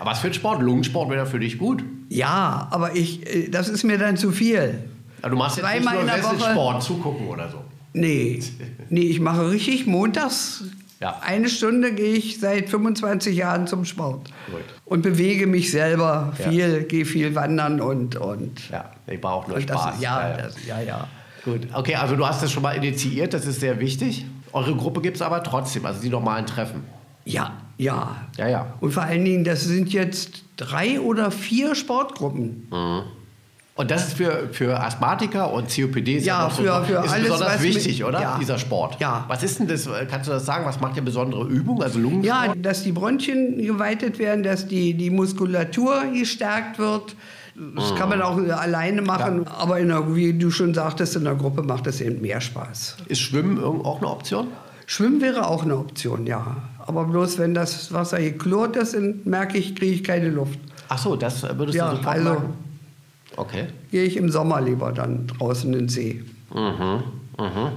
Aber 0.00 0.10
was 0.10 0.18
für 0.20 0.26
ein 0.28 0.34
Sport? 0.34 0.60
Lungensport 0.62 1.08
wäre 1.10 1.26
für 1.26 1.38
dich 1.38 1.58
gut. 1.58 1.84
Ja, 2.08 2.66
aber 2.72 2.96
ich, 2.96 3.24
äh, 3.32 3.48
das 3.48 3.68
ist 3.68 3.84
mir 3.84 3.98
dann 3.98 4.16
zu 4.16 4.32
viel. 4.32 4.82
Ja, 5.22 5.28
du 5.28 5.36
machst 5.36 5.58
jetzt 5.58 5.66
nicht 5.66 5.82
Zweimal 5.84 5.94
nur 5.94 6.02
in 6.02 6.08
der 6.08 6.24
Woche. 6.24 6.50
Sport 6.50 6.82
zugucken 6.82 7.28
oder 7.28 7.48
so. 7.50 7.58
Nee, 7.92 8.42
nee, 8.88 9.02
ich 9.02 9.20
mache 9.20 9.50
richtig 9.50 9.86
montags. 9.86 10.64
Ja. 11.00 11.18
Eine 11.24 11.48
Stunde 11.48 11.92
gehe 11.94 12.14
ich 12.14 12.40
seit 12.40 12.68
25 12.68 13.36
Jahren 13.36 13.66
zum 13.66 13.84
Sport. 13.84 14.30
Gut. 14.50 14.60
Und 14.84 15.02
bewege 15.02 15.46
mich 15.46 15.70
selber 15.70 16.32
Ja. 16.38 16.50
viel, 16.50 16.82
gehe 16.84 17.04
viel 17.06 17.34
wandern 17.34 17.80
und. 17.80 18.16
und, 18.16 18.68
Ja, 18.70 18.90
ich 19.06 19.22
war 19.22 19.32
auch 19.34 19.48
nur 19.48 19.56
und 19.56 19.68
das, 19.70 19.80
Spaß. 19.80 20.00
ja, 20.00 20.32
Das, 20.36 20.56
ja, 20.66 20.80
ja. 20.80 21.06
Gut, 21.44 21.68
okay, 21.72 21.94
also 21.94 22.16
du 22.16 22.26
hast 22.26 22.42
das 22.42 22.52
schon 22.52 22.62
mal 22.62 22.72
initiiert, 22.72 23.32
das 23.32 23.46
ist 23.46 23.60
sehr 23.60 23.80
wichtig. 23.80 24.26
Eure 24.52 24.74
Gruppe 24.76 25.00
gibt 25.00 25.16
es 25.16 25.22
aber 25.22 25.42
trotzdem, 25.42 25.86
also 25.86 26.00
die 26.02 26.10
normalen 26.10 26.44
Treffen. 26.44 26.84
Ja, 27.24 27.52
ja. 27.82 28.16
Ja, 28.36 28.48
ja. 28.48 28.66
Und 28.80 28.92
vor 28.92 29.02
allen 29.04 29.24
Dingen, 29.24 29.44
das 29.44 29.64
sind 29.64 29.92
jetzt 29.92 30.44
drei 30.56 31.00
oder 31.00 31.30
vier 31.30 31.74
Sportgruppen. 31.74 32.68
Und 33.76 33.90
das 33.90 34.08
ist 34.08 34.16
für, 34.18 34.48
für 34.52 34.78
Asthmatiker 34.78 35.50
und 35.52 35.74
COPD 35.74 36.16
ist 36.16 36.26
Ja, 36.26 36.44
noch 36.44 36.50
so, 36.52 36.62
für- 36.64 36.84
für 36.84 36.92
ist 37.04 37.12
alles, 37.12 37.22
besonders 37.28 37.54
was 37.54 37.60
mit- 37.62 37.74
wichtig, 37.76 38.04
oder? 38.04 38.20
ja. 38.20 38.36
Dieser 38.38 38.58
Sport. 38.58 39.00
Ja. 39.00 39.24
Was 39.28 39.42
ist 39.42 39.58
denn 39.58 39.68
das? 39.68 39.88
Kannst 40.10 40.28
du 40.28 40.32
das 40.32 40.44
sagen? 40.44 40.66
Was 40.66 40.80
macht 40.80 40.96
ihr 40.96 41.02
besondere 41.02 41.46
Übung? 41.46 41.82
Also 41.82 41.98
Lungensport? 41.98 42.46
Ja, 42.48 42.54
dass 42.56 42.82
die 42.82 42.92
Bronchien 42.92 43.56
geweitet 43.58 44.18
werden, 44.18 44.42
dass 44.42 44.66
die, 44.68 44.92
die 44.94 45.08
Muskulatur 45.10 46.02
gestärkt 46.12 46.78
wird, 46.78 47.16
Das 47.76 47.94
kann 47.94 48.08
man 48.10 48.20
auch 48.22 48.36
alleine 48.38 49.00
machen, 49.02 49.44
ja. 49.46 49.50
aber 49.58 49.80
der, 49.80 50.14
wie 50.14 50.32
du 50.34 50.50
schon 50.50 50.74
sagtest, 50.74 51.16
in 51.16 51.24
der 51.24 51.34
Gruppe 51.36 51.62
macht 51.62 51.86
es 51.86 52.00
eben 52.02 52.20
mehr 52.20 52.40
Spaß. 52.42 52.96
Ist 53.06 53.20
Schwimmen 53.20 53.62
auch 53.62 53.98
eine 53.98 54.08
Option? 54.08 54.48
Schwimmen 54.86 55.20
wäre 55.22 55.46
auch 55.46 55.62
eine 55.64 55.76
Option, 55.76 56.26
ja. 56.26 56.56
Aber 56.90 57.04
bloß 57.04 57.38
wenn 57.38 57.54
das 57.54 57.92
Wasser 57.92 58.18
hier 58.18 58.36
chlort 58.36 58.74
ist, 58.74 58.94
dann 58.94 59.20
merke 59.24 59.56
ich, 59.58 59.76
kriege 59.76 59.92
ich 59.92 60.02
keine 60.02 60.28
Luft. 60.28 60.58
Ach 60.88 60.98
so, 60.98 61.14
das 61.14 61.40
würdest 61.56 61.78
ja, 61.78 61.88
du 61.88 61.98
sofort 61.98 62.16
also 62.16 62.30
merken? 62.30 62.54
Okay. 63.36 63.66
Gehe 63.92 64.02
ich 64.02 64.16
im 64.16 64.28
Sommer 64.28 64.60
lieber 64.60 64.90
dann 64.90 65.28
draußen 65.28 65.72
in 65.72 65.78
den 65.78 65.88
See. 65.88 66.24
Mhm, 66.52 67.04
mhm. 67.38 67.70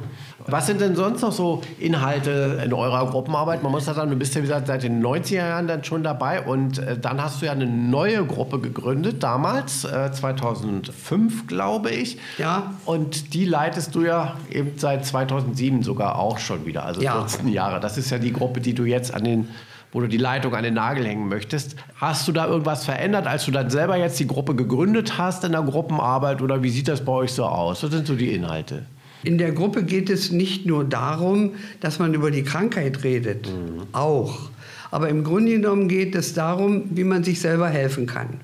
Was 0.48 0.68
sind 0.68 0.82
denn 0.82 0.96
sonst 0.96 1.22
noch 1.22 1.32
so 1.32 1.62
Inhalte 1.80 2.62
in 2.64 2.74
eurer 2.74 3.10
Gruppenarbeit? 3.10 3.64
Man 3.64 3.72
muss 3.72 3.86
ja 3.86 3.94
sagen, 3.94 4.10
du 4.10 4.16
bist 4.16 4.36
ja 4.36 4.42
wie 4.42 4.48
gesagt 4.48 4.68
seit 4.68 4.84
den 4.84 5.04
90er 5.04 5.36
Jahren 5.36 5.68
dann 5.68 5.84
schon 5.84 6.04
dabei 6.04 6.42
und 6.42 6.80
äh, 6.80 6.98
dann 6.98 7.22
hast 7.22 7.42
du 7.42 7.46
ja 7.46 7.52
eine 7.52 7.66
neue 7.66 8.26
Gruppe 8.26 8.60
gegründet, 8.60 9.24
damals, 9.24 9.86
äh, 9.86 10.12
2005 10.12 11.48
glaube 11.48 11.92
ich. 11.92 12.18
Ja. 12.38 12.74
Und 12.86 13.34
die 13.34 13.46
leitest 13.46 13.96
du 13.96 14.02
ja 14.02 14.36
eben 14.52 14.74
seit 14.78 15.06
2007 15.06 15.84
sogar 15.84 16.20
auch 16.20 16.40
schon 16.40 16.66
wieder, 16.66 16.86
also 16.86 17.02
ja. 17.02 17.14
14 17.14 17.48
Jahre. 17.48 17.80
Das 17.80 17.98
ist 17.98 18.10
ja 18.10 18.18
die 18.18 18.34
Gruppe, 18.34 18.62
die 18.62 18.74
du 18.74 18.86
jetzt 18.86 19.14
an 19.14 19.24
den 19.24 19.48
wo 19.94 20.02
du 20.02 20.08
die 20.08 20.18
Leitung 20.18 20.56
an 20.56 20.64
den 20.64 20.74
Nagel 20.74 21.06
hängen 21.06 21.30
möchtest. 21.30 21.76
Hast 21.96 22.28
du 22.28 22.32
da 22.32 22.48
irgendwas 22.48 22.84
verändert, 22.84 23.28
als 23.28 23.46
du 23.46 23.52
dann 23.52 23.70
selber 23.70 23.96
jetzt 23.96 24.20
die 24.20 24.28
Gruppe 24.28 24.56
gegründet 24.56 25.18
hast 25.18 25.44
in 25.44 25.52
der 25.52 25.62
Gruppenarbeit 25.62 26.42
oder 26.42 26.64
wie 26.64 26.70
sieht 26.70 26.88
das 26.88 27.06
bei 27.06 27.12
euch 27.12 27.32
so 27.32 27.46
aus? 27.46 27.84
Was 27.84 27.92
sind 27.92 28.08
so 28.08 28.16
die 28.16 28.34
Inhalte? 28.34 28.88
In 29.24 29.38
der 29.38 29.51
Gruppe 29.51 29.84
geht 29.84 30.10
es 30.10 30.32
nicht 30.32 30.65
nur 30.65 30.84
darum, 30.84 31.51
dass 31.80 32.00
man 32.00 32.13
über 32.13 32.30
die 32.30 32.44
Krankheit 32.44 33.03
redet, 33.03 33.48
mhm. 33.48 33.84
auch. 33.94 34.50
Aber 34.92 35.10
im 35.10 35.24
Grunde 35.24 35.53
genommen 35.53 35.88
geht 35.88 36.13
es 36.13 36.34
darum, 36.34 36.84
wie 36.92 37.03
man 37.03 37.24
sich 37.24 37.39
selber 37.39 37.70
helfen 37.70 38.06
kann. 38.06 38.42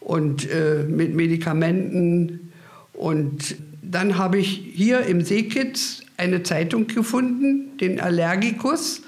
Und 0.00 0.48
äh, 0.50 0.84
mit 0.86 1.14
Medikamenten. 1.14 2.52
Und 2.92 3.56
dann 3.82 4.18
habe 4.18 4.38
ich 4.38 4.62
hier 4.74 5.00
im 5.06 5.22
Seekitz 5.22 6.02
eine 6.16 6.42
Zeitung 6.42 6.86
gefunden, 6.86 7.76
den 7.78 8.00
Allergikus. 8.00 9.02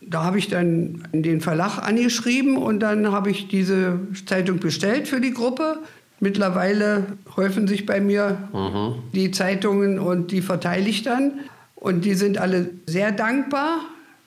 Da 0.00 0.24
habe 0.24 0.38
ich 0.38 0.48
dann 0.48 1.06
den 1.12 1.40
Verlag 1.40 1.78
angeschrieben 1.78 2.56
und 2.56 2.80
dann 2.80 3.12
habe 3.12 3.30
ich 3.30 3.48
diese 3.48 4.00
Zeitung 4.26 4.58
bestellt 4.58 5.06
für 5.06 5.20
die 5.20 5.32
Gruppe. 5.32 5.78
Mittlerweile 6.22 7.04
häufen 7.36 7.66
sich 7.66 7.84
bei 7.84 8.00
mir 8.00 8.48
mhm. 8.52 9.02
die 9.12 9.32
Zeitungen 9.32 9.98
und 9.98 10.30
die 10.30 10.40
verteile 10.40 10.88
ich 10.88 11.02
dann. 11.02 11.40
Und 11.74 12.04
die 12.04 12.14
sind 12.14 12.38
alle 12.38 12.70
sehr 12.86 13.10
dankbar, 13.10 13.78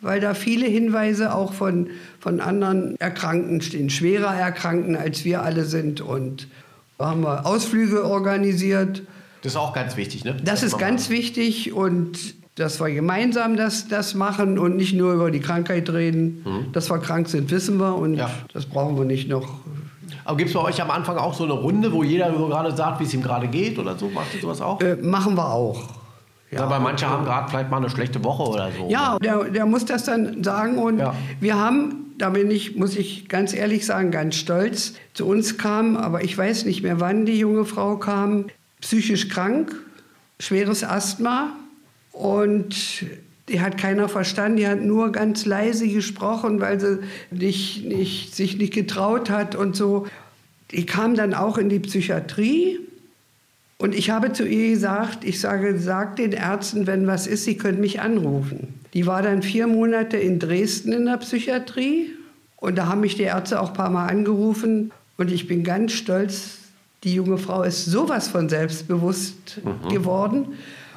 weil 0.01 0.19
da 0.19 0.33
viele 0.33 0.65
Hinweise 0.65 1.33
auch 1.33 1.53
von, 1.53 1.87
von 2.19 2.41
anderen 2.41 2.99
Erkrankten 2.99 3.61
stehen, 3.61 3.89
schwerer 3.89 4.35
Erkrankten 4.35 4.97
als 4.97 5.23
wir 5.23 5.43
alle 5.43 5.63
sind. 5.63 6.01
Und 6.01 6.49
da 6.97 7.11
haben 7.11 7.21
wir 7.21 7.45
Ausflüge 7.45 8.03
organisiert. 8.03 9.03
Das 9.41 9.53
ist 9.53 9.57
auch 9.57 9.71
ganz 9.71 9.95
wichtig, 9.95 10.25
ne? 10.25 10.35
Das, 10.43 10.63
ist 10.63 10.77
ganz 10.77 11.09
wichtig 11.09 11.71
und 11.71 12.35
dass 12.55 12.81
wir 12.81 12.91
gemeinsam 12.91 13.55
das, 13.55 13.87
das 13.87 14.15
machen 14.15 14.59
und 14.59 14.75
nicht 14.75 14.93
nur 14.93 15.13
über 15.13 15.31
die 15.31 15.39
Krankheit 15.39 15.89
reden. 15.89 16.43
Mhm. 16.43 16.71
Dass 16.73 16.89
wir 16.89 16.99
krank 16.99 17.29
sind, 17.29 17.49
wissen 17.51 17.79
wir 17.79 17.95
und 17.95 18.15
ja. 18.15 18.29
das 18.51 18.65
brauchen 18.65 18.97
wir 18.97 19.05
nicht 19.05 19.29
noch 19.29 19.61
aber 20.25 20.38
gibt 20.38 20.50
es 20.50 20.55
bei 20.55 20.62
euch 20.62 20.82
am 20.82 20.91
Anfang 20.91 21.17
auch 21.17 21.34
so 21.34 21.44
eine 21.44 21.53
Runde, 21.53 21.91
wo 21.94 22.03
jeder 22.03 22.34
so 22.36 22.48
gerade 22.48 22.75
sagt, 22.75 23.00
wie 23.00 23.03
es 23.03 23.13
ihm 23.13 23.22
gerade 23.22 23.48
geht 23.48 23.77
oder 23.77 23.96
so? 23.98 24.10
Macht 24.10 24.34
ihr 24.34 24.41
sowas 24.41 24.60
auch? 24.60 24.82
Äh, 24.82 24.96
machen 24.96 25.36
wir 25.36 25.48
auch. 25.48 25.84
Ja, 26.51 26.70
weil 26.70 26.79
manche 26.79 27.08
haben 27.08 27.25
gerade 27.25 27.50
vielleicht 27.50 27.70
mal 27.70 27.77
eine 27.77 27.89
schlechte 27.89 28.24
Woche 28.24 28.44
oder 28.44 28.70
so. 28.77 28.88
Ja, 28.89 29.17
der, 29.20 29.46
der 29.46 29.65
muss 29.65 29.86
das 29.86 30.05
dann 30.05 30.44
sagen. 30.44 30.77
Und 30.77 31.00
ja. 31.00 31.13
wir 31.39 31.60
haben, 31.60 32.13
da 32.17 32.29
bin 32.29 32.50
ich, 32.50 32.75
muss 32.75 32.96
ich 32.96 33.27
ganz 33.27 33.53
ehrlich 33.53 33.86
sagen, 33.86 34.10
ganz 34.12 34.36
stolz, 34.36 34.94
zu 35.13 35.27
uns 35.27 35.58
kam, 35.58 35.98
aber 35.98 36.24
ich 36.24 36.38
weiß 36.38 36.65
nicht 36.65 36.82
mehr, 36.82 37.00
wann 37.00 37.25
die 37.25 37.38
junge 37.38 37.65
Frau 37.65 37.98
kam, 37.98 38.46
psychisch 38.82 39.27
krank, 39.29 39.75
schweres 40.39 40.84
Asthma 40.84 41.51
und 42.12 43.05
die 43.49 43.61
hat 43.61 43.77
keiner 43.77 44.09
verstanden, 44.09 44.57
die 44.57 44.67
hat 44.67 44.81
nur 44.81 45.11
ganz 45.11 45.45
leise 45.45 45.87
gesprochen, 45.87 46.59
weil 46.59 46.79
sie 46.79 46.99
nicht, 47.31 47.85
nicht, 47.85 48.35
sich 48.35 48.57
nicht 48.57 48.73
getraut 48.73 49.29
hat 49.29 49.55
und 49.55 49.75
so. 49.75 50.07
Die 50.71 50.85
kam 50.85 51.15
dann 51.15 51.33
auch 51.33 51.57
in 51.57 51.69
die 51.69 51.79
Psychiatrie 51.79 52.79
und 53.77 53.93
ich 53.93 54.09
habe 54.09 54.33
zu 54.33 54.47
ihr 54.47 54.71
gesagt, 54.71 55.23
ich 55.23 55.39
sage, 55.39 55.77
sag 55.77 56.15
den 56.15 56.31
Ärzten, 56.31 56.87
wenn 56.87 57.05
was 57.07 57.27
ist, 57.27 57.43
sie 57.43 57.57
können 57.57 57.79
mich 57.79 58.01
anrufen. 58.01 58.73
Die 58.93 59.05
war 59.05 59.21
dann 59.21 59.43
vier 59.43 59.67
Monate 59.67 60.17
in 60.17 60.39
Dresden 60.39 60.91
in 60.91 61.05
der 61.05 61.17
Psychiatrie 61.17 62.11
und 62.55 62.77
da 62.77 62.87
haben 62.87 63.01
mich 63.01 63.15
die 63.15 63.23
Ärzte 63.23 63.59
auch 63.61 63.69
ein 63.69 63.73
paar 63.75 63.89
Mal 63.91 64.07
angerufen 64.07 64.91
und 65.17 65.31
ich 65.31 65.47
bin 65.47 65.63
ganz 65.63 65.91
stolz, 65.91 66.57
die 67.03 67.13
junge 67.13 67.37
Frau 67.37 67.61
ist 67.61 67.85
sowas 67.85 68.27
von 68.27 68.49
selbstbewusst 68.49 69.61
mhm. 69.63 69.89
geworden 69.89 70.47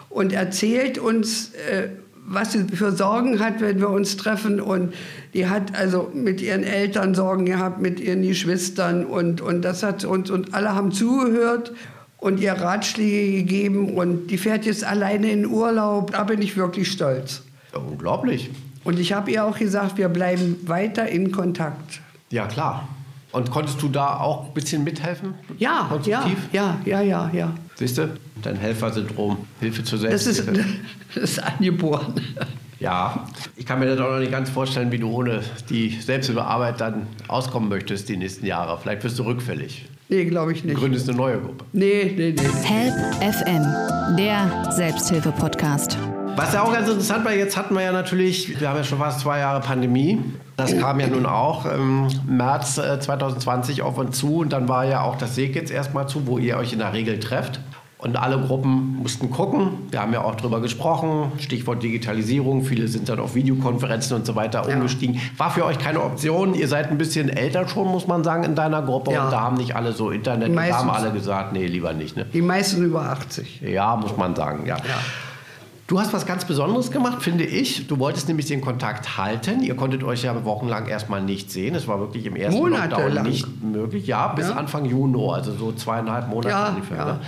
und 0.09 0.33
erzählt 0.33 0.99
uns, 0.99 1.53
äh, 1.55 1.89
was 2.29 2.53
sie 2.53 2.65
für 2.65 2.93
Sorgen 2.93 3.41
hat, 3.41 3.61
wenn 3.61 3.81
wir 3.81 3.89
uns 3.89 4.17
treffen. 4.17 4.61
Und 4.61 4.95
die 5.35 5.49
hat 5.49 5.75
also 5.77 6.11
mit 6.15 6.41
ihren 6.41 6.63
Eltern 6.63 7.15
Sorgen 7.15 7.47
gehabt, 7.47 7.81
mit 7.81 8.01
ihren 8.01 8.23
Geschwistern. 8.23 9.05
Und, 9.05 9.41
und 9.41 9.63
das 9.63 9.83
hat 9.83 10.05
uns, 10.05 10.31
und 10.31 10.55
alle 10.55 10.75
haben 10.75 10.93
zugehört 10.93 11.73
und 12.19 12.41
ihr 12.41 12.53
Ratschläge 12.53 13.39
gegeben. 13.39 13.95
Und 13.95 14.29
die 14.29 14.39
fährt 14.39 14.67
jetzt 14.67 14.85
alleine 14.85 15.31
in 15.31 15.47
Urlaub. 15.47 16.13
Da 16.13 16.25
bin 16.25 16.43
ich 16.43 16.57
wirklich 16.57 16.91
stolz. 16.93 17.43
unglaublich. 17.75 18.51
Und 18.85 18.99
ich 18.99 19.13
habe 19.13 19.31
ihr 19.31 19.45
auch 19.45 19.59
gesagt, 19.59 19.99
wir 19.99 20.09
bleiben 20.09 20.57
weiter 20.67 21.09
in 21.09 21.33
Kontakt. 21.33 22.01
Ja, 22.31 22.47
klar. 22.47 22.89
Und 23.33 23.51
konntest 23.51 23.83
du 23.83 23.89
da 23.89 24.19
auch 24.19 24.47
ein 24.47 24.55
bisschen 24.55 24.85
mithelfen? 24.85 25.35
Ja, 25.59 25.91
ja, 26.05 26.31
ja, 26.53 26.81
ja, 26.85 27.01
ja, 27.03 27.31
ja. 27.33 27.55
Siehst 27.75 27.99
du, 27.99 28.09
dein 28.43 28.57
Helfersyndrom, 28.57 29.39
Hilfe 29.61 29.85
zur 29.85 29.99
Selbsthilfe. 29.99 30.53
Das 30.53 30.59
ist, 30.59 30.75
das 31.15 31.31
ist 31.31 31.39
angeboren. 31.43 32.15
Ja, 32.81 33.27
ich 33.57 33.67
kann 33.67 33.81
mir 33.81 33.87
das 33.87 33.99
auch 33.99 34.11
noch 34.11 34.21
nicht 34.21 34.31
ganz 34.31 34.51
vorstellen, 34.51 34.93
wie 34.93 34.99
du 34.99 35.11
ohne 35.11 35.41
die 35.69 35.91
Selbsthilfearbeit 35.91 36.81
dann 36.81 37.09
auskommen 37.27 37.69
möchtest 37.69 38.09
die 38.09 38.17
nächsten 38.17 38.47
Jahre. 38.47 38.79
Vielleicht 38.81 39.03
wirst 39.03 39.19
du 39.19 39.25
rückfällig. 39.25 39.87
Nee, 40.09 40.25
glaube 40.25 40.53
ich 40.53 40.65
nicht. 40.65 40.77
Du 40.77 40.81
gründest 40.81 41.09
eine 41.09 41.19
neue 41.19 41.39
Gruppe. 41.39 41.65
Nee, 41.73 42.15
nee, 42.17 42.35
nee. 42.37 42.49
Help 42.65 42.95
FM, 43.35 44.17
der 44.17 44.73
Selbsthilfe-Podcast. 44.73 45.99
Was 46.37 46.55
ja 46.55 46.63
auch 46.63 46.73
ganz 46.73 46.89
interessant 46.89 47.25
war, 47.25 47.35
jetzt 47.35 47.57
hatten 47.57 47.75
wir 47.75 47.83
ja 47.83 47.91
natürlich, 47.91 48.61
wir 48.61 48.69
haben 48.69 48.77
ja 48.77 48.85
schon 48.85 48.99
fast 48.99 49.21
zwei 49.21 49.41
Jahre 49.41 49.61
Pandemie. 49.61 50.21
Das 50.57 50.79
kam 50.79 51.01
ja 51.01 51.09
nun 51.09 51.27
auch 51.27 51.67
im 51.67 52.07
März 52.29 52.77
2020 52.77 53.79
äh, 53.79 53.83
auf 53.83 53.99
uns 53.99 54.17
zu 54.17 54.37
und 54.39 54.53
dann 54.53 54.69
war 54.69 54.85
ja 54.85 55.03
auch 55.03 55.17
das 55.17 55.35
Seekitz 55.35 55.71
erstmal 55.71 56.09
zu, 56.09 56.29
wo 56.29 56.39
ihr 56.39 56.57
euch 56.57 56.73
in 56.73 56.79
der 56.79 56.93
Regel 56.93 57.19
trefft. 57.19 57.61
Und 57.99 58.17
alle 58.17 58.39
Gruppen 58.39 58.99
mussten 59.03 59.29
gucken. 59.29 59.89
Wir 59.91 60.01
haben 60.01 60.13
ja 60.13 60.23
auch 60.23 60.37
darüber 60.37 60.61
gesprochen. 60.61 61.33
Stichwort 61.39 61.83
Digitalisierung. 61.83 62.63
Viele 62.63 62.87
sind 62.87 63.09
dann 63.09 63.19
auf 63.19 63.35
Videokonferenzen 63.35 64.17
und 64.17 64.25
so 64.25 64.37
weiter 64.37 64.69
ja. 64.69 64.75
umgestiegen. 64.77 65.21
War 65.37 65.51
für 65.51 65.65
euch 65.65 65.81
keine 65.81 66.05
Option. 66.05 66.55
Ihr 66.55 66.69
seid 66.69 66.93
ein 66.93 66.99
bisschen 66.99 67.29
älter 67.29 67.67
schon, 67.67 67.89
muss 67.89 68.07
man 68.07 68.23
sagen, 68.23 68.45
in 68.45 68.55
deiner 68.55 68.83
Gruppe. 68.83 69.13
Ja. 69.13 69.25
Und 69.25 69.33
da 69.33 69.41
haben 69.41 69.57
nicht 69.57 69.75
alle 69.75 69.93
so 69.93 70.13
Internet. 70.13 70.57
Da 70.57 70.79
haben 70.79 70.91
alle 70.91 71.11
gesagt, 71.11 71.53
nee, 71.53 71.67
lieber 71.67 71.93
nicht. 71.93 72.17
Ne? 72.17 72.25
Die 72.33 72.41
meisten 72.41 72.85
über 72.85 73.03
80. 73.03 73.63
Ja, 73.63 73.97
muss 73.97 74.17
man 74.17 74.37
sagen, 74.37 74.65
ja. 74.65 74.77
ja. 74.77 74.83
Du 75.89 75.99
hast 75.99 76.13
was 76.13 76.25
ganz 76.25 76.45
Besonderes 76.45 76.93
gemacht, 76.93 77.23
finde 77.23 77.45
ich. 77.45 77.89
Du 77.89 77.99
wolltest 77.99 78.29
nämlich 78.29 78.47
den 78.47 78.61
Kontakt 78.61 79.19
halten. 79.19 79.63
Ihr 79.63 79.75
konntet 79.75 80.05
euch 80.05 80.23
ja 80.23 80.45
wochenlang 80.45 80.87
erstmal 80.87 81.23
nicht 81.23 81.51
sehen. 81.51 81.75
Es 81.75 81.89
war 81.89 81.99
wirklich 81.99 82.27
im 82.27 82.37
ersten 82.37 82.61
Monate 82.61 82.91
Lockdown 82.91 83.13
lang. 83.13 83.25
nicht 83.27 83.47
möglich. 83.65 84.07
Ja, 84.07 84.29
bis 84.29 84.51
ja. 84.51 84.55
Anfang 84.55 84.85
Juni, 84.85 85.19
also 85.33 85.53
so 85.53 85.73
zweieinhalb 85.73 86.29
Monate 86.29 86.51
ja, 86.51 86.69
ungefähr. 86.69 86.97
Ja. 86.99 87.05
Ne? 87.07 87.21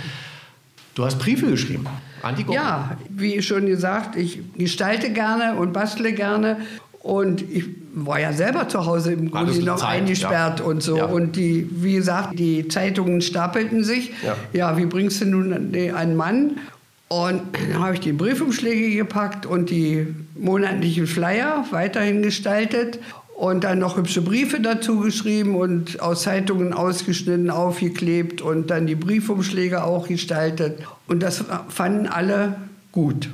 Du 0.95 1.05
hast 1.05 1.19
Briefe 1.19 1.47
geschrieben 1.47 1.85
an 2.21 2.35
die. 2.35 2.45
Ja, 2.51 2.97
wie 3.09 3.41
schon 3.41 3.65
gesagt, 3.65 4.15
ich 4.15 4.39
gestalte 4.57 5.11
gerne 5.11 5.55
und 5.55 5.73
bastle 5.73 6.13
gerne. 6.13 6.57
Und 7.01 7.41
ich 7.41 7.65
war 7.95 8.19
ja 8.19 8.31
selber 8.31 8.69
zu 8.69 8.85
Hause 8.85 9.13
im 9.13 9.31
Grunde 9.31 9.59
noch 9.63 9.77
Zeit, 9.77 10.01
eingesperrt 10.01 10.59
ja. 10.59 10.65
und 10.65 10.83
so. 10.83 10.97
Ja. 10.97 11.05
Und 11.05 11.35
die, 11.35 11.67
wie 11.71 11.95
gesagt, 11.95 12.37
die 12.37 12.67
Zeitungen 12.67 13.21
stapelten 13.21 13.83
sich. 13.83 14.11
Ja, 14.23 14.35
ja 14.53 14.77
wie 14.77 14.85
bringst 14.85 15.21
du 15.21 15.25
nun 15.25 15.73
einen 15.73 16.15
Mann? 16.15 16.57
Und 17.07 17.41
dann 17.53 17.83
habe 17.83 17.95
ich 17.95 17.99
die 17.99 18.13
Briefumschläge 18.13 18.95
gepackt 18.95 19.45
und 19.45 19.69
die 19.69 20.07
monatlichen 20.35 21.07
Flyer 21.07 21.65
weiterhin 21.71 22.21
gestaltet 22.21 22.99
und 23.41 23.63
dann 23.63 23.79
noch 23.79 23.97
hübsche 23.97 24.21
Briefe 24.21 24.61
dazu 24.61 24.99
geschrieben 24.99 25.55
und 25.55 25.99
aus 25.99 26.21
Zeitungen 26.21 26.73
ausgeschnitten, 26.73 27.49
aufgeklebt 27.49 28.39
und 28.39 28.69
dann 28.69 28.85
die 28.85 28.93
Briefumschläge 28.93 29.83
auch 29.83 30.07
gestaltet. 30.07 30.83
Und 31.07 31.23
das 31.23 31.43
fanden 31.69 32.05
alle 32.05 32.55
gut. 32.91 33.29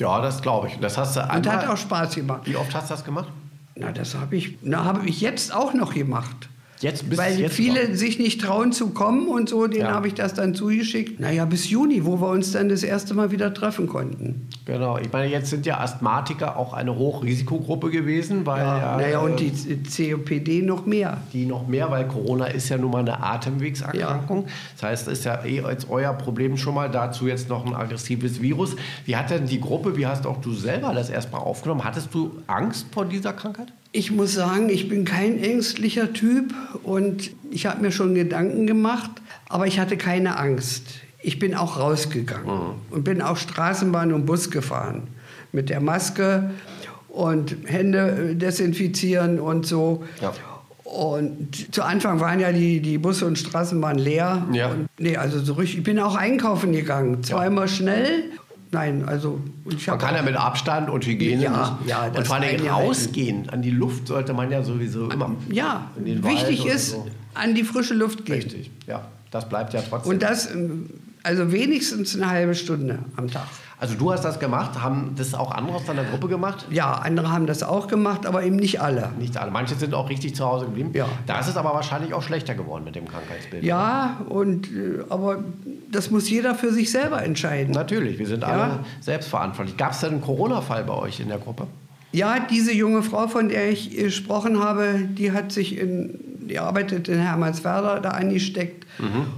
Ja, 0.00 0.20
das 0.20 0.42
glaube 0.42 0.66
ich. 0.66 0.80
Das 0.80 0.98
hast 0.98 1.14
du 1.14 1.20
und 1.20 1.48
hat 1.48 1.68
auch 1.68 1.76
Spaß 1.76 2.16
gemacht. 2.16 2.40
Wie 2.44 2.56
oft 2.56 2.74
hast 2.74 2.90
du 2.90 2.94
das 2.94 3.04
gemacht? 3.04 3.28
Na, 3.76 3.92
das 3.92 4.16
habe 4.16 4.34
ich, 4.34 4.58
na, 4.62 4.82
habe 4.82 5.06
ich 5.08 5.20
jetzt 5.20 5.54
auch 5.54 5.74
noch 5.74 5.94
gemacht. 5.94 6.48
Jetzt 6.82 7.08
bis 7.08 7.18
Weil 7.18 7.38
jetzt 7.38 7.54
viele 7.54 7.88
noch. 7.88 7.94
sich 7.94 8.18
nicht 8.18 8.40
trauen 8.40 8.72
zu 8.72 8.90
kommen 8.90 9.28
und 9.28 9.48
so, 9.48 9.66
denen 9.66 9.86
Ja. 9.86 9.92
habe 9.94 10.08
ich 10.08 10.14
das 10.14 10.34
dann 10.34 10.54
zugeschickt. 10.54 11.20
Naja, 11.20 11.44
bis 11.44 11.70
Juni, 11.70 12.04
wo 12.04 12.20
wir 12.20 12.28
uns 12.28 12.52
dann 12.52 12.68
das 12.68 12.82
erste 12.82 13.14
Mal 13.14 13.30
wieder 13.30 13.54
treffen 13.54 13.86
konnten. 13.86 14.48
Genau, 14.64 14.98
ich 14.98 15.10
meine, 15.12 15.30
jetzt 15.30 15.50
sind 15.50 15.64
ja 15.66 15.78
Asthmatiker 15.80 16.56
auch 16.56 16.72
eine 16.72 16.94
Hochrisikogruppe 16.96 17.90
gewesen, 17.90 18.44
weil 18.46 18.62
ja, 18.62 18.96
naja, 18.96 19.18
und 19.20 19.40
äh, 19.40 19.50
die 19.50 20.12
COPD 20.12 20.62
noch 20.62 20.84
mehr. 20.86 21.18
die 21.32 21.46
noch 21.46 21.66
mehr, 21.66 21.90
weil 21.90 22.06
Corona 22.08 22.46
ist 22.46 22.68
ja 22.68 22.78
nun 22.78 22.90
mal 22.90 22.98
eine 23.00 23.22
Atemwegserkrankung. 23.22 24.46
Das 24.74 24.82
heißt, 24.82 25.08
es 25.08 25.18
ist 25.20 25.24
ja 25.24 25.44
eh 25.44 25.60
jetzt 25.62 25.88
euer 25.88 26.12
Problem 26.14 26.56
schon 26.56 26.74
mal 26.74 26.90
dazu 26.90 27.26
jetzt 27.26 27.48
noch 27.48 27.64
ein 27.64 27.74
aggressives 27.74 28.42
Virus. 28.42 28.76
Wie 29.04 29.16
hat 29.16 29.30
denn 29.30 29.46
die 29.46 29.60
Gruppe, 29.60 29.96
wie 29.96 30.06
hast 30.06 30.26
auch 30.26 30.40
du 30.40 30.52
selber 30.52 30.92
das 30.94 31.10
erstmal 31.10 31.40
aufgenommen? 31.42 31.84
Hattest 31.84 32.12
du 32.12 32.32
Angst 32.46 32.86
vor 32.92 33.04
dieser 33.04 33.32
Krankheit? 33.32 33.72
Ich 33.92 34.10
muss 34.10 34.32
sagen, 34.32 34.70
ich 34.70 34.88
bin 34.88 35.04
kein 35.04 35.42
ängstlicher 35.42 36.12
Typ 36.12 36.54
und 36.82 37.30
ich 37.50 37.66
habe 37.66 37.82
mir 37.82 37.92
schon 37.92 38.14
Gedanken 38.14 38.66
gemacht, 38.66 39.10
aber 39.48 39.66
ich 39.66 39.78
hatte 39.78 39.98
keine 39.98 40.38
Angst. 40.38 40.84
Ich 41.22 41.38
bin 41.38 41.54
auch 41.54 41.78
rausgegangen 41.78 42.76
und 42.90 43.04
bin 43.04 43.20
auch 43.20 43.36
Straßenbahn 43.36 44.12
und 44.12 44.24
Bus 44.26 44.50
gefahren 44.50 45.08
mit 45.52 45.68
der 45.68 45.80
Maske 45.80 46.50
und 47.08 47.56
Hände 47.66 48.30
äh, 48.30 48.34
desinfizieren 48.34 49.38
und 49.38 49.66
so. 49.66 50.02
Ja. 50.20 50.32
Und 50.84 51.74
zu 51.74 51.82
Anfang 51.82 52.20
waren 52.20 52.40
ja 52.40 52.52
die, 52.52 52.80
die 52.80 52.98
Busse 52.98 53.26
und 53.26 53.38
Straßenbahnen 53.38 53.98
leer. 53.98 54.46
Ja. 54.52 54.68
Und, 54.68 54.88
nee, 54.98 55.16
also 55.16 55.38
so 55.40 55.54
richtig. 55.54 55.78
Ich 55.78 55.84
bin 55.84 55.98
auch 55.98 56.16
einkaufen 56.16 56.72
gegangen. 56.72 57.22
Zweimal 57.22 57.68
schnell. 57.68 58.24
Nein, 58.72 59.04
also 59.06 59.38
Man 59.86 59.98
kann 59.98 60.14
ja 60.14 60.22
mit 60.22 60.34
Abstand 60.34 60.88
und 60.88 61.04
Hygiene 61.04 61.42
Ja, 61.42 61.78
ja, 61.86 62.06
und 62.06 62.26
vor 62.26 62.36
allem 62.36 62.66
rausgehen. 62.66 63.50
An 63.50 63.60
die 63.60 63.70
Luft 63.70 64.08
sollte 64.08 64.32
man 64.32 64.50
ja 64.50 64.62
sowieso 64.62 65.10
immer. 65.10 65.36
Ja, 65.50 65.90
wichtig 65.96 66.64
ist, 66.64 66.90
so. 66.92 67.06
an 67.34 67.54
die 67.54 67.64
frische 67.64 67.92
Luft 67.92 68.24
gehen. 68.24 68.36
Richtig, 68.36 68.70
ja. 68.86 69.06
Das 69.30 69.48
bleibt 69.48 69.72
ja 69.72 69.82
trotzdem. 69.82 70.12
Und 70.12 70.22
das, 70.22 70.50
ähm, 70.54 70.90
also 71.22 71.52
wenigstens 71.52 72.14
eine 72.16 72.28
halbe 72.28 72.54
Stunde 72.54 72.98
am 73.16 73.28
Tag. 73.30 73.46
also 73.78 73.94
du 73.94 74.12
hast 74.12 74.24
das 74.24 74.38
gemacht, 74.40 74.82
haben 74.82 75.14
das 75.16 75.34
auch 75.34 75.50
andere 75.52 75.76
aus 75.76 75.84
deiner 75.84 76.04
Gruppe 76.04 76.28
gemacht? 76.28 76.66
Ja, 76.70 76.92
andere 76.94 77.30
haben 77.32 77.46
das 77.46 77.62
auch 77.62 77.86
gemacht, 77.88 78.26
aber 78.26 78.42
eben 78.42 78.56
nicht 78.56 78.80
alle. 78.80 79.10
Nicht 79.18 79.36
alle. 79.36 79.50
Manche 79.50 79.74
sind 79.74 79.94
auch 79.94 80.08
richtig 80.10 80.34
zu 80.34 80.44
Hause 80.44 80.66
geblieben. 80.66 80.90
Ja. 80.94 81.06
Da 81.26 81.38
ist 81.40 81.48
es 81.48 81.56
aber 81.56 81.74
wahrscheinlich 81.74 82.14
auch 82.14 82.22
schlechter 82.22 82.54
geworden 82.54 82.84
mit 82.84 82.94
dem 82.96 83.06
Krankheitsbild. 83.08 83.62
Ja, 83.64 84.20
und, 84.28 84.66
äh, 84.68 85.00
aber 85.08 85.44
das 85.90 86.10
muss 86.10 86.28
jeder 86.30 86.54
für 86.54 86.72
sich 86.72 86.90
selber 86.90 87.22
entscheiden. 87.22 87.72
Natürlich, 87.72 88.18
wir 88.18 88.26
sind 88.26 88.42
Ja. 88.42 88.48
alle 88.48 88.78
selbstverantwortlich. 89.00 89.76
Gab 89.76 89.92
es 89.92 90.00
denn 90.00 90.10
einen 90.12 90.20
Corona-Fall 90.20 90.84
bei 90.84 90.94
euch 90.94 91.20
in 91.20 91.28
der 91.28 91.38
Gruppe? 91.38 91.66
Ja, 92.14 92.40
diese 92.40 92.74
junge 92.74 93.02
Frau, 93.02 93.26
von 93.26 93.48
der 93.48 93.70
ich 93.70 93.96
gesprochen 93.96 94.62
habe, 94.62 95.00
die 95.08 95.32
hat 95.32 95.50
sich 95.50 95.78
in, 95.78 96.18
die 96.46 96.58
arbeitet 96.58 97.08
in 97.08 97.18
Hermannswerder 97.18 98.00
da 98.00 98.10
angesteckt. 98.10 98.86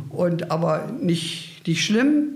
Und 0.08 0.50
aber 0.50 0.86
nicht, 1.00 1.53
nicht 1.66 1.84
schlimm, 1.84 2.28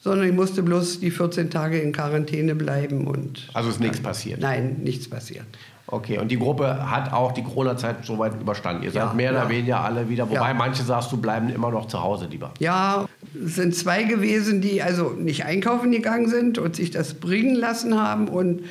sondern 0.00 0.26
ich 0.28 0.34
musste 0.34 0.62
bloß 0.62 1.00
die 1.00 1.10
14 1.10 1.50
Tage 1.50 1.78
in 1.80 1.92
Quarantäne 1.92 2.54
bleiben 2.54 3.06
und 3.06 3.48
Also 3.54 3.68
ist 3.70 3.80
nichts 3.80 4.00
passiert. 4.00 4.40
nein, 4.40 4.76
nichts 4.82 5.08
passiert. 5.08 5.46
Okay, 5.90 6.18
und 6.18 6.28
die 6.30 6.38
Gruppe 6.38 6.90
hat 6.90 7.12
auch 7.14 7.32
die 7.32 7.42
Corona-Zeit 7.42 8.04
soweit 8.04 8.38
überstanden. 8.38 8.82
Ihr 8.82 8.90
seid 8.90 9.04
Ja, 9.04 9.12
mehr 9.14 9.32
ja. 9.32 9.40
oder 9.40 9.48
weniger 9.48 9.80
alle 9.80 10.06
wieder, 10.08 10.28
wobei 10.28 10.48
Ja. 10.48 10.54
manche 10.54 10.82
sagst 10.82 11.10
du 11.10 11.16
bleiben 11.16 11.48
immer 11.48 11.70
noch 11.70 11.86
zu 11.88 12.02
Hause 12.02 12.26
lieber. 12.26 12.52
Ja, 12.58 13.06
es 13.44 13.54
sind 13.56 13.74
zwei 13.74 14.02
gewesen, 14.04 14.60
die 14.60 14.82
also 14.82 15.10
nicht 15.10 15.44
einkaufen 15.44 15.90
gegangen 15.92 16.28
sind 16.28 16.58
und 16.58 16.76
sich 16.76 16.90
das 16.90 17.14
bringen 17.14 17.54
lassen 17.54 18.00
haben. 18.00 18.28
Und, 18.28 18.62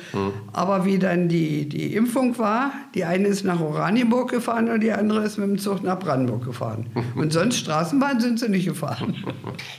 Aber 0.52 0.84
wie 0.84 0.98
dann 0.98 1.28
die, 1.28 1.68
die 1.68 1.94
Impfung 1.94 2.38
war, 2.38 2.72
die 2.94 3.04
eine 3.04 3.28
ist 3.28 3.44
nach 3.44 3.60
Oranienburg 3.60 4.30
gefahren 4.30 4.68
und 4.70 4.80
die 4.80 4.92
andere 4.92 5.24
ist 5.24 5.38
mit 5.38 5.48
dem 5.48 5.58
Zug 5.58 5.82
nach 5.82 5.98
Brandenburg 5.98 6.44
gefahren. 6.44 6.86
und 7.14 7.32
sonst 7.32 7.58
Straßenbahn 7.58 8.20
sind 8.20 8.38
sie 8.40 8.48
nicht 8.48 8.66
gefahren. 8.66 9.14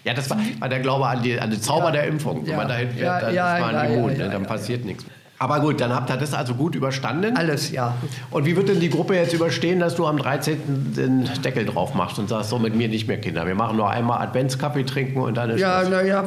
Ja, 0.04 0.14
das 0.14 0.30
war, 0.30 0.38
war 0.60 0.70
der 0.70 0.80
Glaube 0.80 1.06
an, 1.08 1.22
die, 1.22 1.40
an 1.40 1.50
den 1.52 1.62
Zauber 1.62 1.86
Ja. 1.88 1.92
der 1.92 2.08
Impfung. 2.08 2.42
Wenn 2.44 2.52
Ja. 2.52 2.58
man 2.58 2.68
dahin 2.68 2.90
fährt, 2.90 3.02
Ja, 3.02 3.20
dann 3.22 3.34
ja, 3.36 3.58
ist 3.58 3.62
man 3.74 3.92
immun, 3.94 4.14
ne? 4.14 4.30
dann 4.30 4.44
passiert 4.44 4.86
nichts. 4.86 5.06
Aber 5.42 5.62
gut, 5.62 5.80
dann 5.80 5.94
habt 5.94 6.10
ihr 6.10 6.18
das 6.18 6.34
also 6.34 6.54
gut 6.54 6.76
überstanden. 6.76 7.38
Alles, 7.38 7.72
ja. 7.72 7.96
Und 8.30 8.46
wie 8.46 8.58
wird 8.58 8.68
denn 8.68 8.82
die 8.82 8.90
Gruppe 8.90 9.16
jetzt 9.16 9.34
überstehen, 9.34 9.80
dass 9.80 9.96
du 9.96 10.06
am 10.06 10.18
13. 10.18 10.94
den 10.96 11.30
Deckel 11.44 11.66
drauf 11.66 11.96
machst 11.96 12.20
und 12.20 12.28
sagst, 12.28 12.50
so 12.50 12.60
mit 12.60 12.76
mir 12.76 12.90
nicht 12.90 13.08
mehr, 13.08 13.20
Kinder. 13.22 13.48
Wir 13.48 13.56
machen 13.56 13.78
nur 13.78 13.90
einmal 13.90 14.22
Adventskaffee 14.22 14.84
trinken 14.84 15.22
und 15.22 15.38
dann 15.38 15.50
ist 15.52 15.62
Ja, 15.62 15.88
naja, 15.88 16.26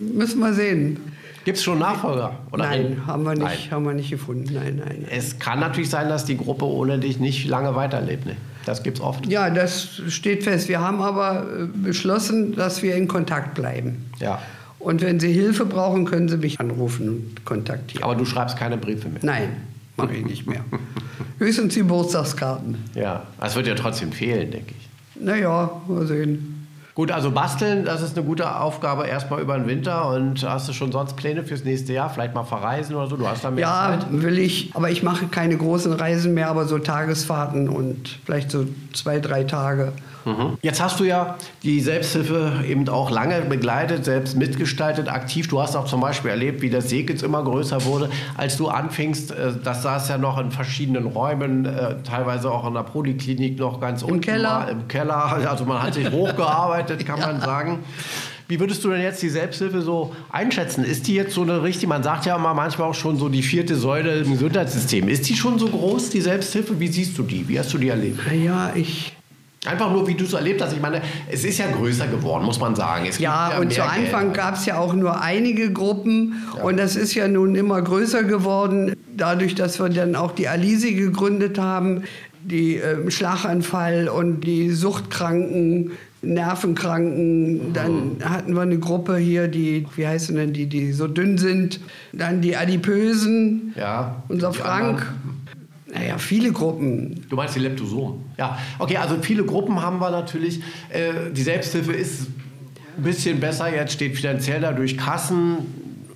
müssen 0.00 0.40
wir 0.40 0.52
sehen. 0.52 0.98
Gibt 1.44 1.58
es 1.58 1.64
schon 1.64 1.78
Nachfolger? 1.78 2.32
Oder 2.52 2.64
nein, 2.64 3.02
haben 3.06 3.22
wir, 3.22 3.30
nicht, 3.34 3.42
Nein. 3.42 3.58
haben 3.70 3.84
wir 3.84 3.94
nicht 3.94 4.10
gefunden. 4.10 4.52
Nein, 4.52 4.82
nein. 4.84 5.06
Es 5.10 5.38
kann 5.38 5.60
natürlich 5.60 5.88
sein, 5.88 6.08
dass 6.08 6.24
die 6.24 6.36
Gruppe 6.36 6.66
ohne 6.66 6.98
dich 6.98 7.18
nicht 7.18 7.46
lange 7.48 7.74
weiterlebt. 7.76 8.26
Ne? 8.26 8.36
Das 8.66 8.82
gibt's 8.82 9.00
oft. 9.00 9.26
Ja, 9.26 9.48
das 9.48 10.02
steht 10.08 10.44
fest. 10.44 10.68
Wir 10.68 10.80
haben 10.80 11.00
aber 11.00 11.44
äh, 11.44 11.64
beschlossen, 11.66 12.54
dass 12.56 12.82
wir 12.82 12.94
in 12.94 13.08
Kontakt 13.08 13.54
bleiben. 13.54 14.10
Ja. 14.18 14.40
Und 14.80 15.02
wenn 15.02 15.20
Sie 15.20 15.30
Hilfe 15.32 15.66
brauchen, 15.66 16.04
können 16.06 16.28
Sie 16.28 16.36
mich 16.38 16.58
anrufen 16.58 17.08
und 17.08 17.44
kontaktieren. 17.44 18.02
Aber 18.02 18.14
du 18.16 18.24
schreibst 18.24 18.56
keine 18.56 18.76
Briefe 18.78 19.08
mehr. 19.08 19.20
Nein, 19.22 19.48
mache 19.96 20.14
ich 20.14 20.24
nicht 20.24 20.46
mehr. 20.46 20.64
Höchstens 21.38 21.74
die 21.74 21.80
Geburtstagskarten. 21.80 22.76
Ja, 22.94 23.22
das 23.40 23.54
wird 23.56 23.66
ja 23.66 23.74
trotzdem 23.74 24.10
fehlen, 24.12 24.50
denke 24.50 24.74
ich. 24.78 25.22
Naja, 25.22 25.70
mal 25.86 26.06
sehen. 26.06 26.56
Gut, 26.94 27.12
also 27.12 27.30
basteln, 27.30 27.84
das 27.84 28.02
ist 28.02 28.16
eine 28.16 28.26
gute 28.26 28.56
Aufgabe 28.58 29.06
erstmal 29.06 29.40
über 29.40 29.56
den 29.56 29.66
Winter. 29.66 30.08
Und 30.10 30.42
hast 30.42 30.68
du 30.68 30.72
schon 30.72 30.90
sonst 30.92 31.14
Pläne 31.16 31.44
fürs 31.44 31.64
nächste 31.64 31.92
Jahr? 31.92 32.10
Vielleicht 32.10 32.34
mal 32.34 32.44
verreisen 32.44 32.96
oder 32.96 33.06
so? 33.06 33.16
Du 33.16 33.26
hast 33.28 33.44
da 33.44 33.50
mehr 33.50 33.60
Ja, 33.62 33.98
Zeit. 34.00 34.06
will 34.22 34.38
ich. 34.38 34.70
Aber 34.74 34.90
ich 34.90 35.02
mache 35.02 35.26
keine 35.26 35.56
großen 35.56 35.92
Reisen 35.92 36.34
mehr, 36.34 36.48
aber 36.48 36.66
so 36.66 36.78
Tagesfahrten 36.78 37.68
und 37.68 38.18
vielleicht 38.24 38.50
so 38.50 38.66
zwei, 38.92 39.20
drei 39.20 39.44
Tage. 39.44 39.92
Mhm. 40.24 40.58
Jetzt 40.62 40.82
hast 40.82 41.00
du 41.00 41.04
ja 41.04 41.36
die 41.62 41.80
Selbsthilfe 41.80 42.64
eben 42.66 42.88
auch 42.88 43.10
lange 43.10 43.40
begleitet, 43.42 44.04
selbst 44.04 44.36
mitgestaltet, 44.36 45.08
aktiv. 45.08 45.48
Du 45.48 45.60
hast 45.60 45.76
auch 45.76 45.86
zum 45.86 46.00
Beispiel 46.00 46.30
erlebt, 46.30 46.62
wie 46.62 46.70
das 46.70 46.88
Seekitz 46.90 47.22
immer 47.22 47.42
größer 47.42 47.84
wurde. 47.84 48.10
Als 48.36 48.56
du 48.56 48.68
anfingst, 48.68 49.32
äh, 49.32 49.52
das 49.62 49.82
saß 49.82 50.08
ja 50.08 50.18
noch 50.18 50.38
in 50.38 50.50
verschiedenen 50.50 51.06
Räumen, 51.06 51.64
äh, 51.66 51.96
teilweise 52.02 52.50
auch 52.50 52.66
in 52.66 52.74
der 52.74 52.82
Poliklinik 52.82 53.58
noch 53.58 53.80
ganz 53.80 54.02
unten 54.02 54.20
Keller. 54.20 54.60
mal 54.60 54.68
im 54.68 54.88
Keller. 54.88 55.38
Also 55.50 55.64
man 55.64 55.82
hat 55.82 55.94
sich 55.94 56.10
hochgearbeitet, 56.10 57.04
kann 57.06 57.18
man 57.20 57.40
sagen. 57.40 57.80
Wie 58.50 58.58
würdest 58.58 58.82
du 58.84 58.90
denn 58.90 59.00
jetzt 59.00 59.22
die 59.22 59.28
Selbsthilfe 59.28 59.80
so 59.80 60.12
einschätzen? 60.28 60.82
Ist 60.84 61.06
die 61.06 61.14
jetzt 61.14 61.34
so 61.34 61.42
eine 61.42 61.62
richtige, 61.62 61.86
man 61.86 62.02
sagt 62.02 62.26
ja 62.26 62.34
immer 62.34 62.52
manchmal 62.52 62.88
auch 62.88 62.94
schon 62.94 63.16
so 63.16 63.28
die 63.28 63.42
vierte 63.42 63.76
Säule 63.76 64.18
im 64.18 64.32
Gesundheitssystem. 64.32 65.08
Ist 65.08 65.28
die 65.28 65.36
schon 65.36 65.58
so 65.60 65.68
groß, 65.68 66.10
die 66.10 66.20
Selbsthilfe? 66.20 66.78
Wie 66.80 66.88
siehst 66.88 67.16
du 67.16 67.22
die? 67.22 67.48
Wie 67.48 67.58
hast 67.58 67.72
du 67.72 67.78
die 67.78 67.88
erlebt? 67.88 68.18
Naja, 68.26 68.72
ich. 68.74 69.12
Einfach 69.66 69.92
nur, 69.92 70.08
wie 70.08 70.14
du 70.14 70.24
es 70.24 70.32
erlebt 70.32 70.62
hast. 70.62 70.72
Ich 70.72 70.80
meine, 70.80 71.02
es 71.30 71.44
ist 71.44 71.58
ja 71.58 71.66
größer 71.70 72.06
geworden, 72.06 72.44
muss 72.46 72.58
man 72.58 72.74
sagen. 72.74 73.04
Es 73.06 73.18
Ja, 73.18 73.48
gibt 73.50 73.60
und 73.60 73.72
zu 73.74 73.84
Anfang 73.84 74.32
gab 74.32 74.54
es 74.54 74.64
ja 74.64 74.78
auch 74.78 74.94
nur 74.94 75.20
einige 75.20 75.70
Gruppen 75.70 76.42
und 76.62 76.78
das 76.78 76.96
ist 76.96 77.14
ja 77.14 77.28
nun 77.28 77.54
immer 77.54 77.82
größer 77.82 78.24
geworden, 78.24 78.94
dadurch, 79.16 79.54
dass 79.54 79.78
wir 79.78 79.90
dann 79.90 80.16
auch 80.16 80.32
die 80.32 80.48
Alisi 80.48 80.94
gegründet 80.94 81.58
haben, 81.58 82.04
die 82.42 82.76
ähm, 82.76 83.10
Schlaganfall 83.10 84.08
und 84.08 84.40
die 84.40 84.70
Suchtkranken, 84.70 85.90
Nervenkranken. 86.22 87.72
Dann 87.74 88.16
hatten 88.24 88.54
wir 88.54 88.62
eine 88.62 88.78
Gruppe 88.78 89.16
hier, 89.18 89.46
die, 89.48 89.86
wie 89.96 90.06
heißen 90.06 90.36
denn 90.36 90.52
die, 90.54 90.66
die 90.66 90.92
so 90.92 91.06
dünn 91.06 91.36
sind. 91.38 91.80
Dann 92.12 92.40
die 92.40 92.56
Adipösen, 92.56 93.74
Ja. 93.76 94.22
unser 94.28 94.52
Frank. 94.54 95.00
anderen. 95.00 95.39
Naja, 95.92 96.18
viele 96.18 96.52
Gruppen. 96.52 97.26
Du 97.28 97.36
meinst 97.36 97.56
die 97.56 97.60
Leptosomen. 97.60 98.20
Ja, 98.38 98.58
okay, 98.78 98.96
also 98.96 99.16
viele 99.20 99.44
Gruppen 99.44 99.82
haben 99.82 99.98
wir 100.00 100.10
natürlich. 100.10 100.60
Äh, 100.88 101.30
die 101.32 101.42
Selbsthilfe 101.42 101.92
ist 101.92 102.28
ein 102.96 103.02
bisschen 103.02 103.40
besser. 103.40 103.74
Jetzt 103.74 103.92
steht 103.94 104.16
finanziell 104.16 104.60
da 104.60 104.72
durch 104.72 104.96
Kassen. 104.96 105.58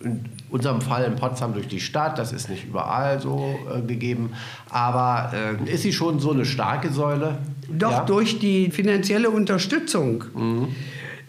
In 0.02 0.20
unserem 0.50 0.80
Fall 0.80 1.02
in 1.04 1.16
Potsdam 1.16 1.52
durch 1.54 1.66
die 1.66 1.80
Stadt. 1.80 2.18
Das 2.18 2.32
ist 2.32 2.48
nicht 2.48 2.66
überall 2.66 3.20
so 3.20 3.58
äh, 3.74 3.80
gegeben. 3.84 4.30
Aber 4.70 5.32
äh, 5.66 5.70
ist 5.72 5.82
sie 5.82 5.92
schon 5.92 6.20
so 6.20 6.30
eine 6.30 6.44
starke 6.44 6.90
Säule? 6.92 7.38
Doch 7.68 7.90
Ja? 7.90 8.04
durch 8.04 8.38
die 8.38 8.70
finanzielle 8.70 9.30
Unterstützung. 9.30 10.24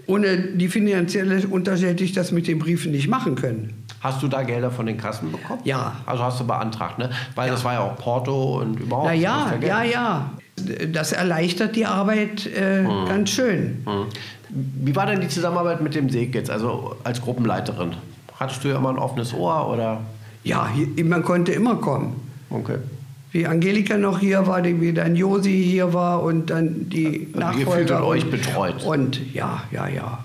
Ohne 0.07 0.37
die 0.37 0.67
finanzielle 0.67 1.47
Unterstützung 1.47 1.89
hätte 1.89 2.03
ich 2.03 2.11
das 2.11 2.31
mit 2.31 2.47
den 2.47 2.59
Briefen 2.59 2.91
nicht 2.91 3.07
machen 3.07 3.33
können. 3.35 3.73
Hast 4.05 4.21
du 4.21 4.27
da 4.27 4.43
Gelder 4.43 4.69
von 4.69 4.85
den 4.85 4.97
Kassen 4.97 5.31
bekommen? 5.31 5.61
Ja. 5.63 5.93
Also 6.05 6.21
hast 6.23 6.39
du 6.39 6.45
beantragt, 6.45 6.99
ne? 6.99 7.09
Weil 7.33 7.49
das 7.49 7.63
war 7.63 7.73
ja 7.73 7.79
auch 7.79 7.95
Porto 7.97 8.59
und 8.61 8.79
überhaupt. 8.79 9.07
Na 9.07 9.13
ja, 9.13 9.51
ja, 9.59 9.83
ja. 9.83 10.29
Das 10.93 11.11
erleichtert 11.11 11.75
die 11.75 11.87
Arbeit 11.87 12.45
äh, 12.45 12.83
ganz 13.07 13.31
schön. 13.31 13.81
Hm. 13.85 14.05
Wie 14.49 14.95
war 14.95 15.07
denn 15.07 15.21
die 15.21 15.27
Zusammenarbeit 15.27 15.81
mit 15.81 15.95
dem 15.95 16.11
Seg 16.11 16.35
jetzt, 16.35 16.51
also 16.51 16.95
als 17.03 17.19
Gruppenleiterin? 17.19 17.93
Hattest 18.39 18.63
du 18.63 18.67
ja 18.67 18.77
immer 18.77 18.89
ein 18.89 18.99
offenes 18.99 19.33
Ohr 19.33 19.67
oder? 19.73 20.01
Ja, 20.43 20.69
hier, 20.69 21.03
man 21.03 21.23
konnte 21.23 21.51
immer 21.51 21.75
kommen. 21.77 22.15
Okay. 22.51 22.77
Wie 23.31 23.47
Angelika 23.47 23.97
noch 23.97 24.19
hier 24.19 24.45
war, 24.45 24.63
wie 24.63 24.93
dann 24.93 25.15
Josi 25.15 25.63
hier 25.63 25.93
war 25.95 26.21
und 26.21 26.51
dann 26.51 26.89
die 26.89 27.27
Also 27.33 27.39
ihr 27.39 27.39
Nachfolger. 27.39 27.71
fühltet 27.71 28.01
euch 28.01 28.29
betreut. 28.29 28.85
Und 28.85 29.33
ja, 29.33 29.63
ja, 29.71 29.87
ja. 29.87 30.19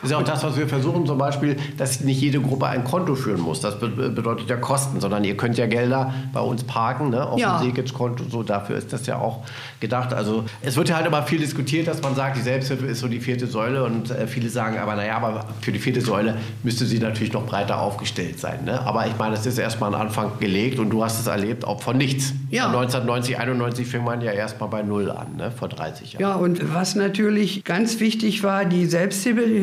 Das 0.00 0.04
ist 0.04 0.10
ja 0.10 0.18
auch 0.18 0.24
das, 0.24 0.42
was 0.42 0.56
wir 0.56 0.68
versuchen, 0.68 1.06
zum 1.06 1.18
Beispiel, 1.18 1.56
dass 1.76 2.00
nicht 2.00 2.20
jede 2.20 2.40
Gruppe 2.40 2.66
ein 2.66 2.84
Konto 2.84 3.14
führen 3.14 3.40
muss. 3.40 3.60
Das 3.60 3.78
bedeutet 3.78 4.48
ja 4.48 4.56
Kosten, 4.56 5.00
sondern 5.00 5.24
ihr 5.24 5.36
könnt 5.36 5.58
ja 5.58 5.66
Gelder 5.66 6.12
bei 6.32 6.40
uns 6.40 6.64
parken, 6.64 7.10
ne, 7.10 7.26
auf 7.26 7.38
ja. 7.38 7.58
dem 7.58 7.66
Seekitz-Konto. 7.66 8.24
So, 8.30 8.42
dafür 8.42 8.76
ist 8.76 8.92
das 8.92 9.06
ja 9.06 9.18
auch 9.18 9.44
gedacht. 9.80 10.12
Also 10.12 10.44
es 10.60 10.76
wird 10.76 10.88
ja 10.88 10.96
halt 10.96 11.06
immer 11.06 11.22
viel 11.22 11.38
diskutiert, 11.38 11.88
dass 11.88 12.02
man 12.02 12.14
sagt, 12.14 12.36
die 12.36 12.42
Selbsthilfe 12.42 12.86
ist 12.86 13.00
so 13.00 13.08
die 13.08 13.20
vierte 13.20 13.46
Säule 13.46 13.84
und 13.84 14.10
äh, 14.10 14.26
viele 14.26 14.48
sagen 14.48 14.78
aber, 14.78 14.94
naja, 14.94 15.16
aber 15.16 15.46
für 15.60 15.72
die 15.72 15.78
vierte 15.78 16.00
Säule 16.00 16.36
müsste 16.62 16.86
sie 16.86 16.98
natürlich 16.98 17.32
noch 17.32 17.46
breiter 17.46 17.80
aufgestellt 17.80 18.38
sein. 18.38 18.64
Ne? 18.64 18.80
Aber 18.80 19.06
ich 19.06 19.16
meine, 19.18 19.34
es 19.34 19.46
ist 19.46 19.58
erstmal 19.58 19.94
ein 19.94 20.00
Anfang 20.00 20.38
gelegt 20.38 20.78
und 20.78 20.90
du 20.90 21.04
hast 21.04 21.20
es 21.20 21.26
erlebt, 21.26 21.64
auch 21.64 21.82
von 21.82 21.96
nichts. 21.96 22.32
Ja. 22.50 22.66
1990, 22.66 23.38
91 23.38 23.86
fing 23.86 24.04
man 24.04 24.20
ja 24.20 24.32
erstmal 24.32 24.68
bei 24.68 24.82
Null 24.82 25.10
an, 25.10 25.36
ne? 25.36 25.50
vor 25.50 25.68
30 25.68 26.14
Jahren. 26.14 26.22
Ja, 26.22 26.34
und 26.34 26.74
was 26.74 26.94
natürlich 26.94 27.64
ganz 27.64 28.00
wichtig 28.00 28.42
war, 28.42 28.64
die 28.64 28.86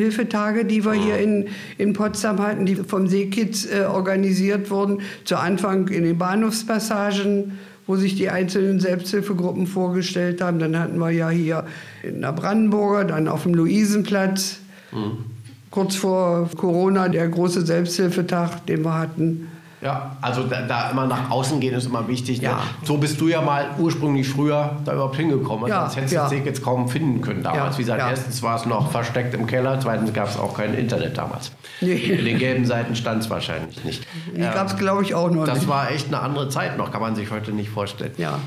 Selbsthilfetage, 0.09 0.65
die 0.65 0.83
wir 0.83 0.93
hier 0.93 1.17
in, 1.17 1.47
in 1.77 1.93
Potsdam 1.93 2.39
hatten, 2.39 2.65
die 2.65 2.75
vom 2.75 3.07
Seekids 3.07 3.65
äh, 3.65 3.85
organisiert 3.85 4.69
wurden, 4.69 5.01
zu 5.23 5.37
Anfang 5.37 5.87
in 5.87 6.03
den 6.03 6.17
Bahnhofspassagen 6.17 7.57
wo 7.87 7.95
sich 7.95 8.15
die 8.15 8.29
einzelnen 8.29 8.79
Selbsthilfegruppen 8.79 9.65
vorgestellt 9.65 10.41
haben. 10.41 10.59
Dann 10.59 10.77
hatten 10.77 10.99
wir 10.99 11.09
ja 11.09 11.29
hier 11.29 11.65
in 12.03 12.21
der 12.21 12.33
Brandenburger, 12.33 13.03
dann 13.03 13.27
auf 13.27 13.41
dem 13.41 13.55
Luisenplatz, 13.55 14.59
mhm. 14.91 15.25
kurz 15.71 15.95
vor 15.95 16.47
Corona 16.55 17.09
der 17.09 17.27
große 17.27 17.65
Selbsthilfetag, 17.65 18.63
den 18.67 18.85
wir 18.85 18.93
hatten. 18.93 19.47
Ja, 19.81 20.17
also 20.19 20.43
da, 20.43 20.63
da, 20.63 20.89
immer 20.89 21.07
nach 21.07 21.29
außen 21.29 21.59
gehen 21.61 21.73
ist 21.73 21.85
immer 21.85 22.07
wichtig. 22.07 22.41
Ne? 22.41 22.49
Ja. 22.49 22.55
Ne? 22.55 22.61
So 22.83 22.97
bist 22.97 23.21
du 23.21 23.29
ja 23.29 23.41
mal 23.41 23.67
ursprünglich 23.77 24.27
früher 24.27 24.77
da 24.83 24.93
überhaupt 24.93 25.15
hingekommen. 25.15 25.69
Ja, 25.69 25.81
Sonst 25.83 25.95
hättest 25.95 26.31
du 26.31 26.35
ja. 26.35 26.43
jetzt 26.43 26.63
kaum 26.63 26.89
finden 26.89 27.21
können 27.21 27.43
damals. 27.43 27.75
Ja, 27.75 27.77
Wie 27.77 27.83
gesagt, 27.83 28.01
ja. 28.01 28.09
erstens 28.09 28.43
war 28.43 28.57
es 28.57 28.65
noch 28.65 28.91
versteckt 28.91 29.33
im 29.33 29.47
Keller, 29.47 29.79
zweitens 29.79 30.11
gab 30.11 30.27
es 30.27 30.37
auch 30.37 30.55
kein 30.55 30.73
Internet 30.73 31.17
damals. 31.17 31.51
Nee. 31.79 31.93
In 31.93 32.25
den 32.25 32.37
gelben 32.37 32.65
Seiten 32.65 32.95
stand 32.95 33.23
es 33.23 33.29
wahrscheinlich 33.29 33.83
nicht. 33.85 34.05
Die 34.35 34.41
ähm, 34.41 34.53
gab 34.53 34.67
es, 34.67 34.75
glaube 34.75 35.03
ich, 35.03 35.15
auch 35.15 35.31
noch 35.31 35.45
das 35.45 35.55
nicht. 35.55 35.69
Das 35.69 35.69
war 35.69 35.91
echt 35.91 36.07
eine 36.07 36.19
andere 36.19 36.49
Zeit 36.49 36.77
noch, 36.77 36.91
kann 36.91 37.01
man 37.01 37.15
sich 37.15 37.31
heute 37.31 37.53
nicht 37.53 37.69
vorstellen. 37.69 38.11
Ja, 38.17 38.39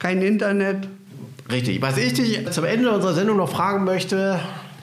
kein 0.00 0.20
Internet. 0.20 0.88
Richtig. 1.50 1.80
Was 1.80 1.96
ich 1.96 2.14
dich 2.14 2.50
zum 2.50 2.64
Ende 2.64 2.90
unserer 2.90 3.14
Sendung 3.14 3.36
noch 3.36 3.48
fragen 3.48 3.84
möchte, 3.84 4.40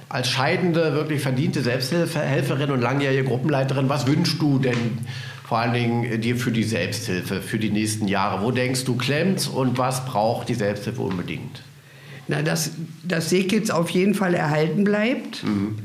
als 0.07 0.27
scheidende, 0.29 0.93
wirklich 0.93 1.21
verdiente 1.21 1.61
Selbsthilferhelferin 1.61 2.71
und 2.71 2.81
langjährige 2.81 3.25
Gruppenleiterin, 3.25 3.89
was 3.89 4.07
wünschst 4.07 4.41
du 4.41 4.59
denn 4.59 4.97
vor 5.49 5.57
allen 5.57 5.73
Dingen 5.73 6.03
äh, 6.03 6.19
dir 6.19 6.35
für 6.35 6.51
die 6.51 6.63
Selbsthilfe, 6.63 7.41
für 7.41 7.57
die 7.57 7.71
nächsten 7.71 8.07
Jahre? 8.07 8.45
Wo 8.45 8.51
denkst 8.51 8.83
du 8.85 8.95
klemmt 8.95 9.49
und 9.51 9.79
was 9.79 10.05
braucht 10.05 10.47
die 10.47 10.53
Selbsthilfe 10.53 11.01
unbedingt? 11.01 11.63
Na, 12.27 12.43
dass 12.43 12.73
das 13.03 13.31
Seekitz 13.31 13.71
auf 13.71 13.89
jeden 13.89 14.13
Fall 14.13 14.35
erhalten 14.35 14.83
bleibt 14.83 15.43
mhm. 15.43 15.79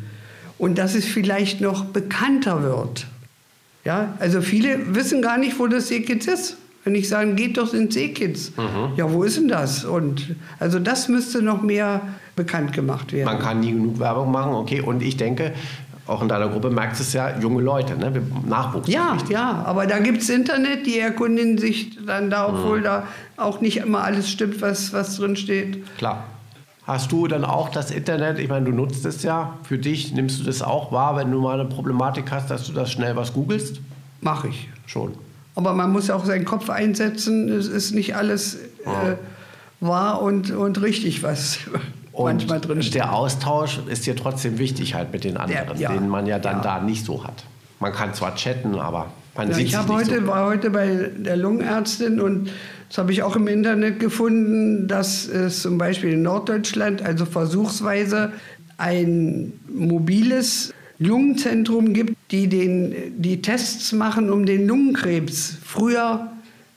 und 0.59 0.77
dass 0.77 0.94
es 0.94 1.07
vielleicht 1.07 1.62
noch 1.62 1.87
bekannter 1.87 2.62
wird. 2.62 3.07
Ja, 3.87 4.14
also 4.18 4.42
viele 4.42 4.94
wissen 4.94 5.22
gar 5.22 5.38
nicht, 5.38 5.59
wo 5.59 5.66
das 5.66 5.88
Seekitz 5.88 6.27
ist. 6.27 6.59
Wenn 6.85 6.94
ich 6.94 7.09
sage, 7.09 7.33
geht 7.33 7.57
doch 7.57 7.72
ins 7.72 7.94
Seekitz. 7.94 8.53
Mhm. 8.59 8.92
Ja, 8.96 9.11
wo 9.11 9.24
ist 9.24 9.38
denn 9.38 9.48
das? 9.48 9.87
Und 9.87 10.37
also 10.59 10.79
das 10.79 11.09
müsste 11.09 11.40
noch 11.40 11.62
mehr 11.62 12.03
bekannt 12.37 12.74
gemacht 12.74 13.14
werden. 13.14 13.24
Man 13.24 13.38
kann 13.38 13.61
nie 13.61 13.72
genug 13.72 13.98
Werbung 13.98 14.31
machen, 14.31 14.53
okay. 14.53 14.83
Und 14.83 15.03
ich 15.03 15.16
denke, 15.16 15.55
auch 16.07 16.21
in 16.21 16.29
deiner 16.29 16.49
Gruppe 16.49 16.71
merkst 16.71 17.01
es 17.01 17.12
ja, 17.14 17.38
junge 17.38 17.62
Leute, 17.62 17.97
ne? 17.97 18.12
Nachwuchs. 18.47 18.88
Ja, 18.88 19.17
ja, 19.31 19.62
aber 19.64 19.87
da 19.87 19.99
gibt 19.99 20.21
es 20.23 20.29
Internet, 20.29 20.87
die 20.87 20.99
erkundigen 20.99 21.57
sich 21.57 21.99
dann 22.05 22.29
da, 22.29 22.49
obwohl 22.49 22.81
mhm. 22.81 22.85
da 22.85 23.07
auch 23.37 23.61
nicht 23.61 23.79
immer 23.79 24.05
alles 24.05 24.31
stimmt, 24.31 24.61
was, 24.61 24.93
was 24.93 25.17
drin 25.17 25.37
steht. 25.37 25.85
Klar. 25.97 26.25
Hast 26.87 27.12
du 27.12 27.27
dann 27.27 27.47
auch 27.47 27.71
das 27.71 27.90
Internet, 27.90 28.38
ich 28.38 28.51
meine, 28.51 28.67
du 28.67 28.73
nutzt 28.73 29.07
es 29.07 29.23
ja 29.23 29.57
für 29.62 29.79
dich, 29.79 30.12
nimmst 30.12 30.40
du 30.40 30.45
das 30.45 30.61
auch 30.61 30.93
wahr, 30.93 31.17
wenn 31.17 31.31
du 31.31 31.40
mal 31.40 31.59
eine 31.59 31.69
Problematik 31.69 32.31
hast, 32.31 32.51
dass 32.51 32.67
du 32.67 32.75
das 32.75 32.93
schnell 32.93 33.17
was 33.17 33.33
googelst? 33.33 33.81
Mache 34.21 34.49
ich. 34.49 34.69
Schon. 34.87 35.14
Aber 35.55 35.73
man 35.73 35.90
muss 35.90 36.11
auch 36.11 36.27
seinen 36.27 36.45
Kopf 36.45 36.69
einsetzen, 36.69 37.49
es 37.49 37.69
ist 37.69 37.95
nicht 37.95 38.17
alles 38.17 38.57
äh, 38.85 39.17
wahr 39.81 40.21
und, 40.21 40.51
und 40.51 40.83
richtig, 40.83 41.23
was 41.23 41.61
und 42.14 42.24
manchmal 42.27 42.61
drin 42.61 42.83
steht. 42.83 42.94
Der 42.94 43.12
Austausch 43.12 43.81
ist 43.88 44.07
dir 44.07 44.14
trotzdem 44.14 44.59
wichtig 44.59 44.94
halt 44.94 45.12
mit 45.12 45.24
den 45.24 45.37
anderen, 45.37 45.66
der, 45.66 45.77
ja, 45.77 45.92
den 45.92 46.09
man 46.09 46.27
ja 46.27 46.38
dann 46.38 46.59
ja. 46.59 46.62
da 46.62 46.81
nicht 46.81 47.05
so 47.05 47.24
hat. 47.24 47.44
Man 47.81 47.92
kann 47.92 48.14
zwar 48.14 48.37
chatten, 48.37 48.79
aber 48.79 49.12
man 49.37 49.48
ja, 49.48 49.55
sieht 49.55 49.68
Ich 49.68 49.77
heute, 49.77 50.20
so. 50.20 50.27
war 50.27 50.46
heute 50.46 50.70
bei 50.70 51.11
der 51.16 51.37
Lungenärztin 51.37 52.20
und 52.20 52.50
das 52.88 52.98
habe 52.98 53.12
ich 53.12 53.22
auch 53.24 53.35
im 53.35 53.48
Internet 53.48 53.98
gefunden, 53.98 54.87
dass 54.87 55.27
es 55.27 55.62
zum 55.62 55.79
Beispiel 55.79 56.12
in 56.12 56.22
Norddeutschland, 56.22 57.03
also 57.03 57.27
versuchsweise, 57.27 58.33
ein 58.77 59.53
mobiles 59.68 60.72
Lungenzentrum 60.98 61.92
gibt, 61.92 62.16
die 62.31 62.48
den, 62.48 63.20
die 63.20 63.42
Tests 63.42 63.92
machen, 63.92 64.31
um 64.31 64.46
den 64.46 64.68
Lungenkrebs 64.68 65.59
früher 65.64 66.31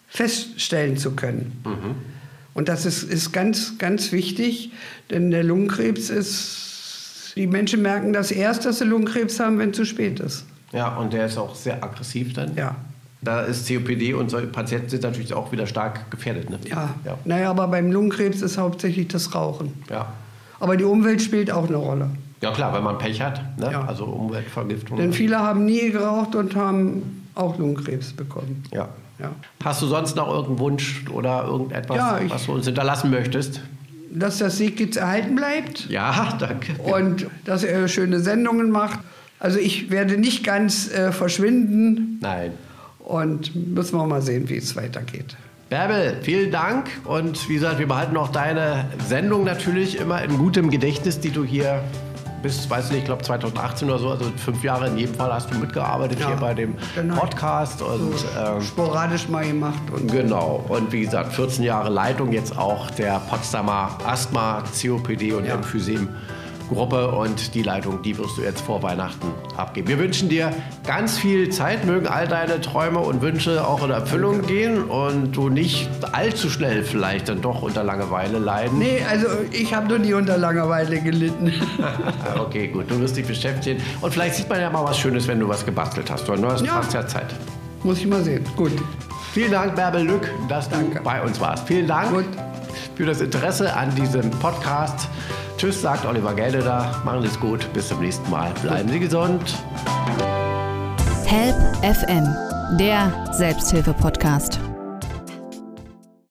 feststellen 0.07 0.97
zu 0.97 1.11
können. 1.11 1.61
Mhm. 1.63 2.16
Und 2.57 2.69
das 2.69 2.87
ist, 2.87 3.03
ist 3.03 3.33
ganz, 3.33 3.77
ganz 3.77 4.11
wichtig, 4.11 4.71
denn 5.11 5.29
der 5.29 5.43
Lungenkrebs 5.43 6.09
ist, 6.09 7.33
die 7.35 7.45
Menschen 7.45 7.83
merken 7.83 8.13
das 8.13 8.31
erst, 8.31 8.65
dass 8.65 8.79
sie 8.79 8.85
Lungenkrebs 8.85 9.39
haben, 9.39 9.59
wenn 9.59 9.69
es 9.69 9.75
zu 9.75 9.85
spät 9.85 10.19
ist. 10.19 10.43
Ja, 10.73 10.97
und 10.97 11.13
der 11.13 11.27
ist 11.27 11.37
auch 11.37 11.53
sehr 11.53 11.83
aggressiv 11.83 12.33
dann. 12.33 12.55
Ja. 12.55 12.75
Da 13.21 13.41
ist 13.41 13.67
COPD 13.67 14.15
und 14.15 14.31
solche 14.31 14.47
Patienten 14.47 14.89
sind 14.89 15.03
natürlich 15.03 15.35
auch 15.35 15.51
wieder 15.51 15.67
stark 15.67 16.09
gefährdet. 16.09 16.49
Ne? 16.49 16.57
Ja. 16.67 16.95
ja. 17.05 17.19
Naja, 17.25 17.51
aber 17.51 17.67
beim 17.67 17.91
Lungenkrebs 17.91 18.41
ist 18.41 18.57
hauptsächlich 18.57 19.07
das 19.07 19.35
Rauchen. 19.35 19.71
Ja. 19.91 20.13
Aber 20.59 20.77
die 20.77 20.83
Umwelt 20.83 21.21
spielt 21.21 21.51
auch 21.51 21.67
eine 21.67 21.77
Rolle. 21.77 22.09
Ja 22.41 22.49
klar, 22.53 22.73
wenn 22.73 22.83
man 22.83 22.97
Pech 22.97 23.21
hat, 23.21 23.59
ne? 23.59 23.71
ja. 23.71 23.85
also 23.85 24.05
Umweltvergiftung. 24.05 24.97
Denn 24.97 25.13
viele 25.13 25.37
haben 25.37 25.63
nie 25.65 25.91
geraucht 25.91 26.33
und 26.33 26.55
haben 26.55 27.27
auch 27.35 27.59
Lungenkrebs 27.59 28.13
bekommen. 28.13 28.63
Ja. 28.73 28.89
Ja. 29.19 29.31
Hast 29.63 29.81
du 29.81 29.87
sonst 29.87 30.15
noch 30.15 30.29
irgendeinen 30.29 30.59
Wunsch 30.59 31.05
oder 31.11 31.45
irgendetwas, 31.45 31.97
ja, 31.97 32.19
ich, 32.19 32.31
was 32.31 32.45
du 32.45 32.53
uns 32.53 32.65
hinterlassen 32.65 33.09
möchtest? 33.09 33.61
Dass 34.11 34.37
das 34.37 34.57
Siegkitz 34.57 34.95
erhalten 34.95 35.35
bleibt. 35.35 35.89
Ja, 35.89 36.37
danke. 36.39 36.73
Und 36.81 37.27
dass 37.45 37.63
er 37.63 37.87
schöne 37.87 38.19
Sendungen 38.19 38.69
macht. 38.69 38.99
Also 39.39 39.59
ich 39.59 39.91
werde 39.91 40.17
nicht 40.17 40.43
ganz 40.43 40.91
äh, 40.91 41.11
verschwinden. 41.11 42.19
Nein. 42.21 42.53
Und 42.99 43.55
müssen 43.55 43.97
wir 43.97 44.05
mal 44.05 44.21
sehen, 44.21 44.49
wie 44.49 44.57
es 44.57 44.75
weitergeht. 44.75 45.35
Bärbel, 45.69 46.17
vielen 46.21 46.51
Dank. 46.51 46.89
Und 47.03 47.49
wie 47.49 47.55
gesagt, 47.55 47.79
wir 47.79 47.87
behalten 47.87 48.15
auch 48.17 48.29
deine 48.29 48.85
Sendung 49.05 49.43
natürlich 49.43 49.99
immer 49.99 50.21
in 50.23 50.37
gutem 50.37 50.69
Gedächtnis, 50.69 51.19
die 51.19 51.31
du 51.31 51.43
hier 51.43 51.81
bis, 52.41 52.69
weiß 52.69 52.89
nicht, 52.91 52.99
ich 52.99 53.05
glaube 53.05 53.23
2018 53.23 53.89
oder 53.89 53.99
so, 53.99 54.09
also 54.09 54.25
fünf 54.37 54.63
Jahre 54.63 54.87
in 54.87 54.97
jedem 54.97 55.15
Fall 55.15 55.33
hast 55.33 55.51
du 55.51 55.57
mitgearbeitet 55.57 56.19
ja, 56.19 56.27
hier 56.27 56.35
bei 56.37 56.53
dem 56.53 56.75
genau. 56.95 57.15
Podcast. 57.15 57.81
Und, 57.81 58.17
so 58.17 58.27
ähm, 58.39 58.61
sporadisch 58.61 59.27
mal 59.27 59.45
gemacht. 59.45 59.81
Und 59.91 60.11
genau. 60.11 60.63
Und 60.67 60.91
wie 60.91 61.01
gesagt, 61.01 61.33
14 61.33 61.63
Jahre 61.63 61.89
Leitung 61.89 62.31
jetzt 62.31 62.57
auch 62.57 62.91
der 62.91 63.19
Potsdamer 63.29 63.97
Asthma, 64.05 64.63
COPD 64.81 65.33
und 65.33 65.45
ja. 65.45 65.55
Emphysem 65.55 66.09
Gruppe 66.67 67.09
und 67.09 67.53
die 67.53 67.63
Leitung, 67.63 68.01
die 68.01 68.17
wirst 68.17 68.37
du 68.37 68.41
jetzt 68.41 68.61
vor 68.61 68.83
Weihnachten 68.83 69.27
abgeben. 69.55 69.87
Wir 69.87 69.99
wünschen 69.99 70.29
dir 70.29 70.51
ganz 70.85 71.17
viel 71.17 71.49
Zeit, 71.49 71.85
mögen 71.85 72.07
all 72.07 72.27
deine 72.27 72.61
Träume 72.61 72.99
und 72.99 73.21
Wünsche 73.21 73.67
auch 73.67 73.83
in 73.83 73.91
Erfüllung 73.91 74.45
gehen 74.45 74.83
und 74.83 75.31
du 75.35 75.49
nicht 75.49 75.89
allzu 76.11 76.49
schnell 76.49 76.83
vielleicht 76.83 77.29
dann 77.29 77.41
doch 77.41 77.61
unter 77.61 77.83
Langeweile 77.83 78.39
leiden. 78.39 78.79
Nee, 78.79 79.01
also 79.09 79.27
ich 79.51 79.73
habe 79.73 79.87
noch 79.87 79.99
nie 79.99 80.13
unter 80.13 80.37
Langeweile 80.37 80.99
gelitten. 80.99 81.53
okay, 82.39 82.67
gut, 82.67 82.89
du 82.89 82.99
wirst 82.99 83.17
dich 83.17 83.25
beschäftigen 83.25 83.81
und 84.01 84.11
vielleicht 84.11 84.35
sieht 84.35 84.49
man 84.49 84.59
ja 84.59 84.69
mal 84.69 84.83
was 84.83 84.97
Schönes, 84.97 85.27
wenn 85.27 85.39
du 85.39 85.47
was 85.47 85.65
gebastelt 85.65 86.09
hast. 86.09 86.27
Du 86.27 86.33
hast 86.45 86.65
ja. 86.65 86.81
ja 86.93 87.07
Zeit. 87.07 87.33
Muss 87.83 87.99
ich 87.99 88.07
mal 88.07 88.23
sehen. 88.23 88.43
Gut. 88.55 88.71
Vielen 89.33 89.51
Dank, 89.51 89.75
Bärbel 89.75 90.03
Lück, 90.03 90.31
dass 90.49 90.69
Danke. 90.69 90.97
du 90.97 91.03
bei 91.03 91.21
uns 91.21 91.39
warst. 91.39 91.67
Vielen 91.67 91.87
Dank 91.87 92.11
Gut. 92.11 92.25
für 92.95 93.05
das 93.05 93.21
Interesse 93.21 93.73
an 93.73 93.93
diesem 93.93 94.31
Podcast. 94.31 95.07
Tschüss, 95.57 95.81
sagt 95.81 96.05
Oliver 96.05 96.33
Gelde 96.33 96.59
da. 96.59 97.01
Machen 97.03 97.21
Sie 97.23 97.27
es 97.27 97.39
gut. 97.39 97.67
Bis 97.73 97.87
zum 97.87 97.99
nächsten 97.99 98.29
Mal. 98.29 98.51
Bleiben 98.61 98.89
Sie 98.89 98.99
gesund. 98.99 99.41
Help 101.25 101.55
FM, 101.83 102.25
der 102.77 103.11
Selbsthilfe-Podcast. 103.33 104.59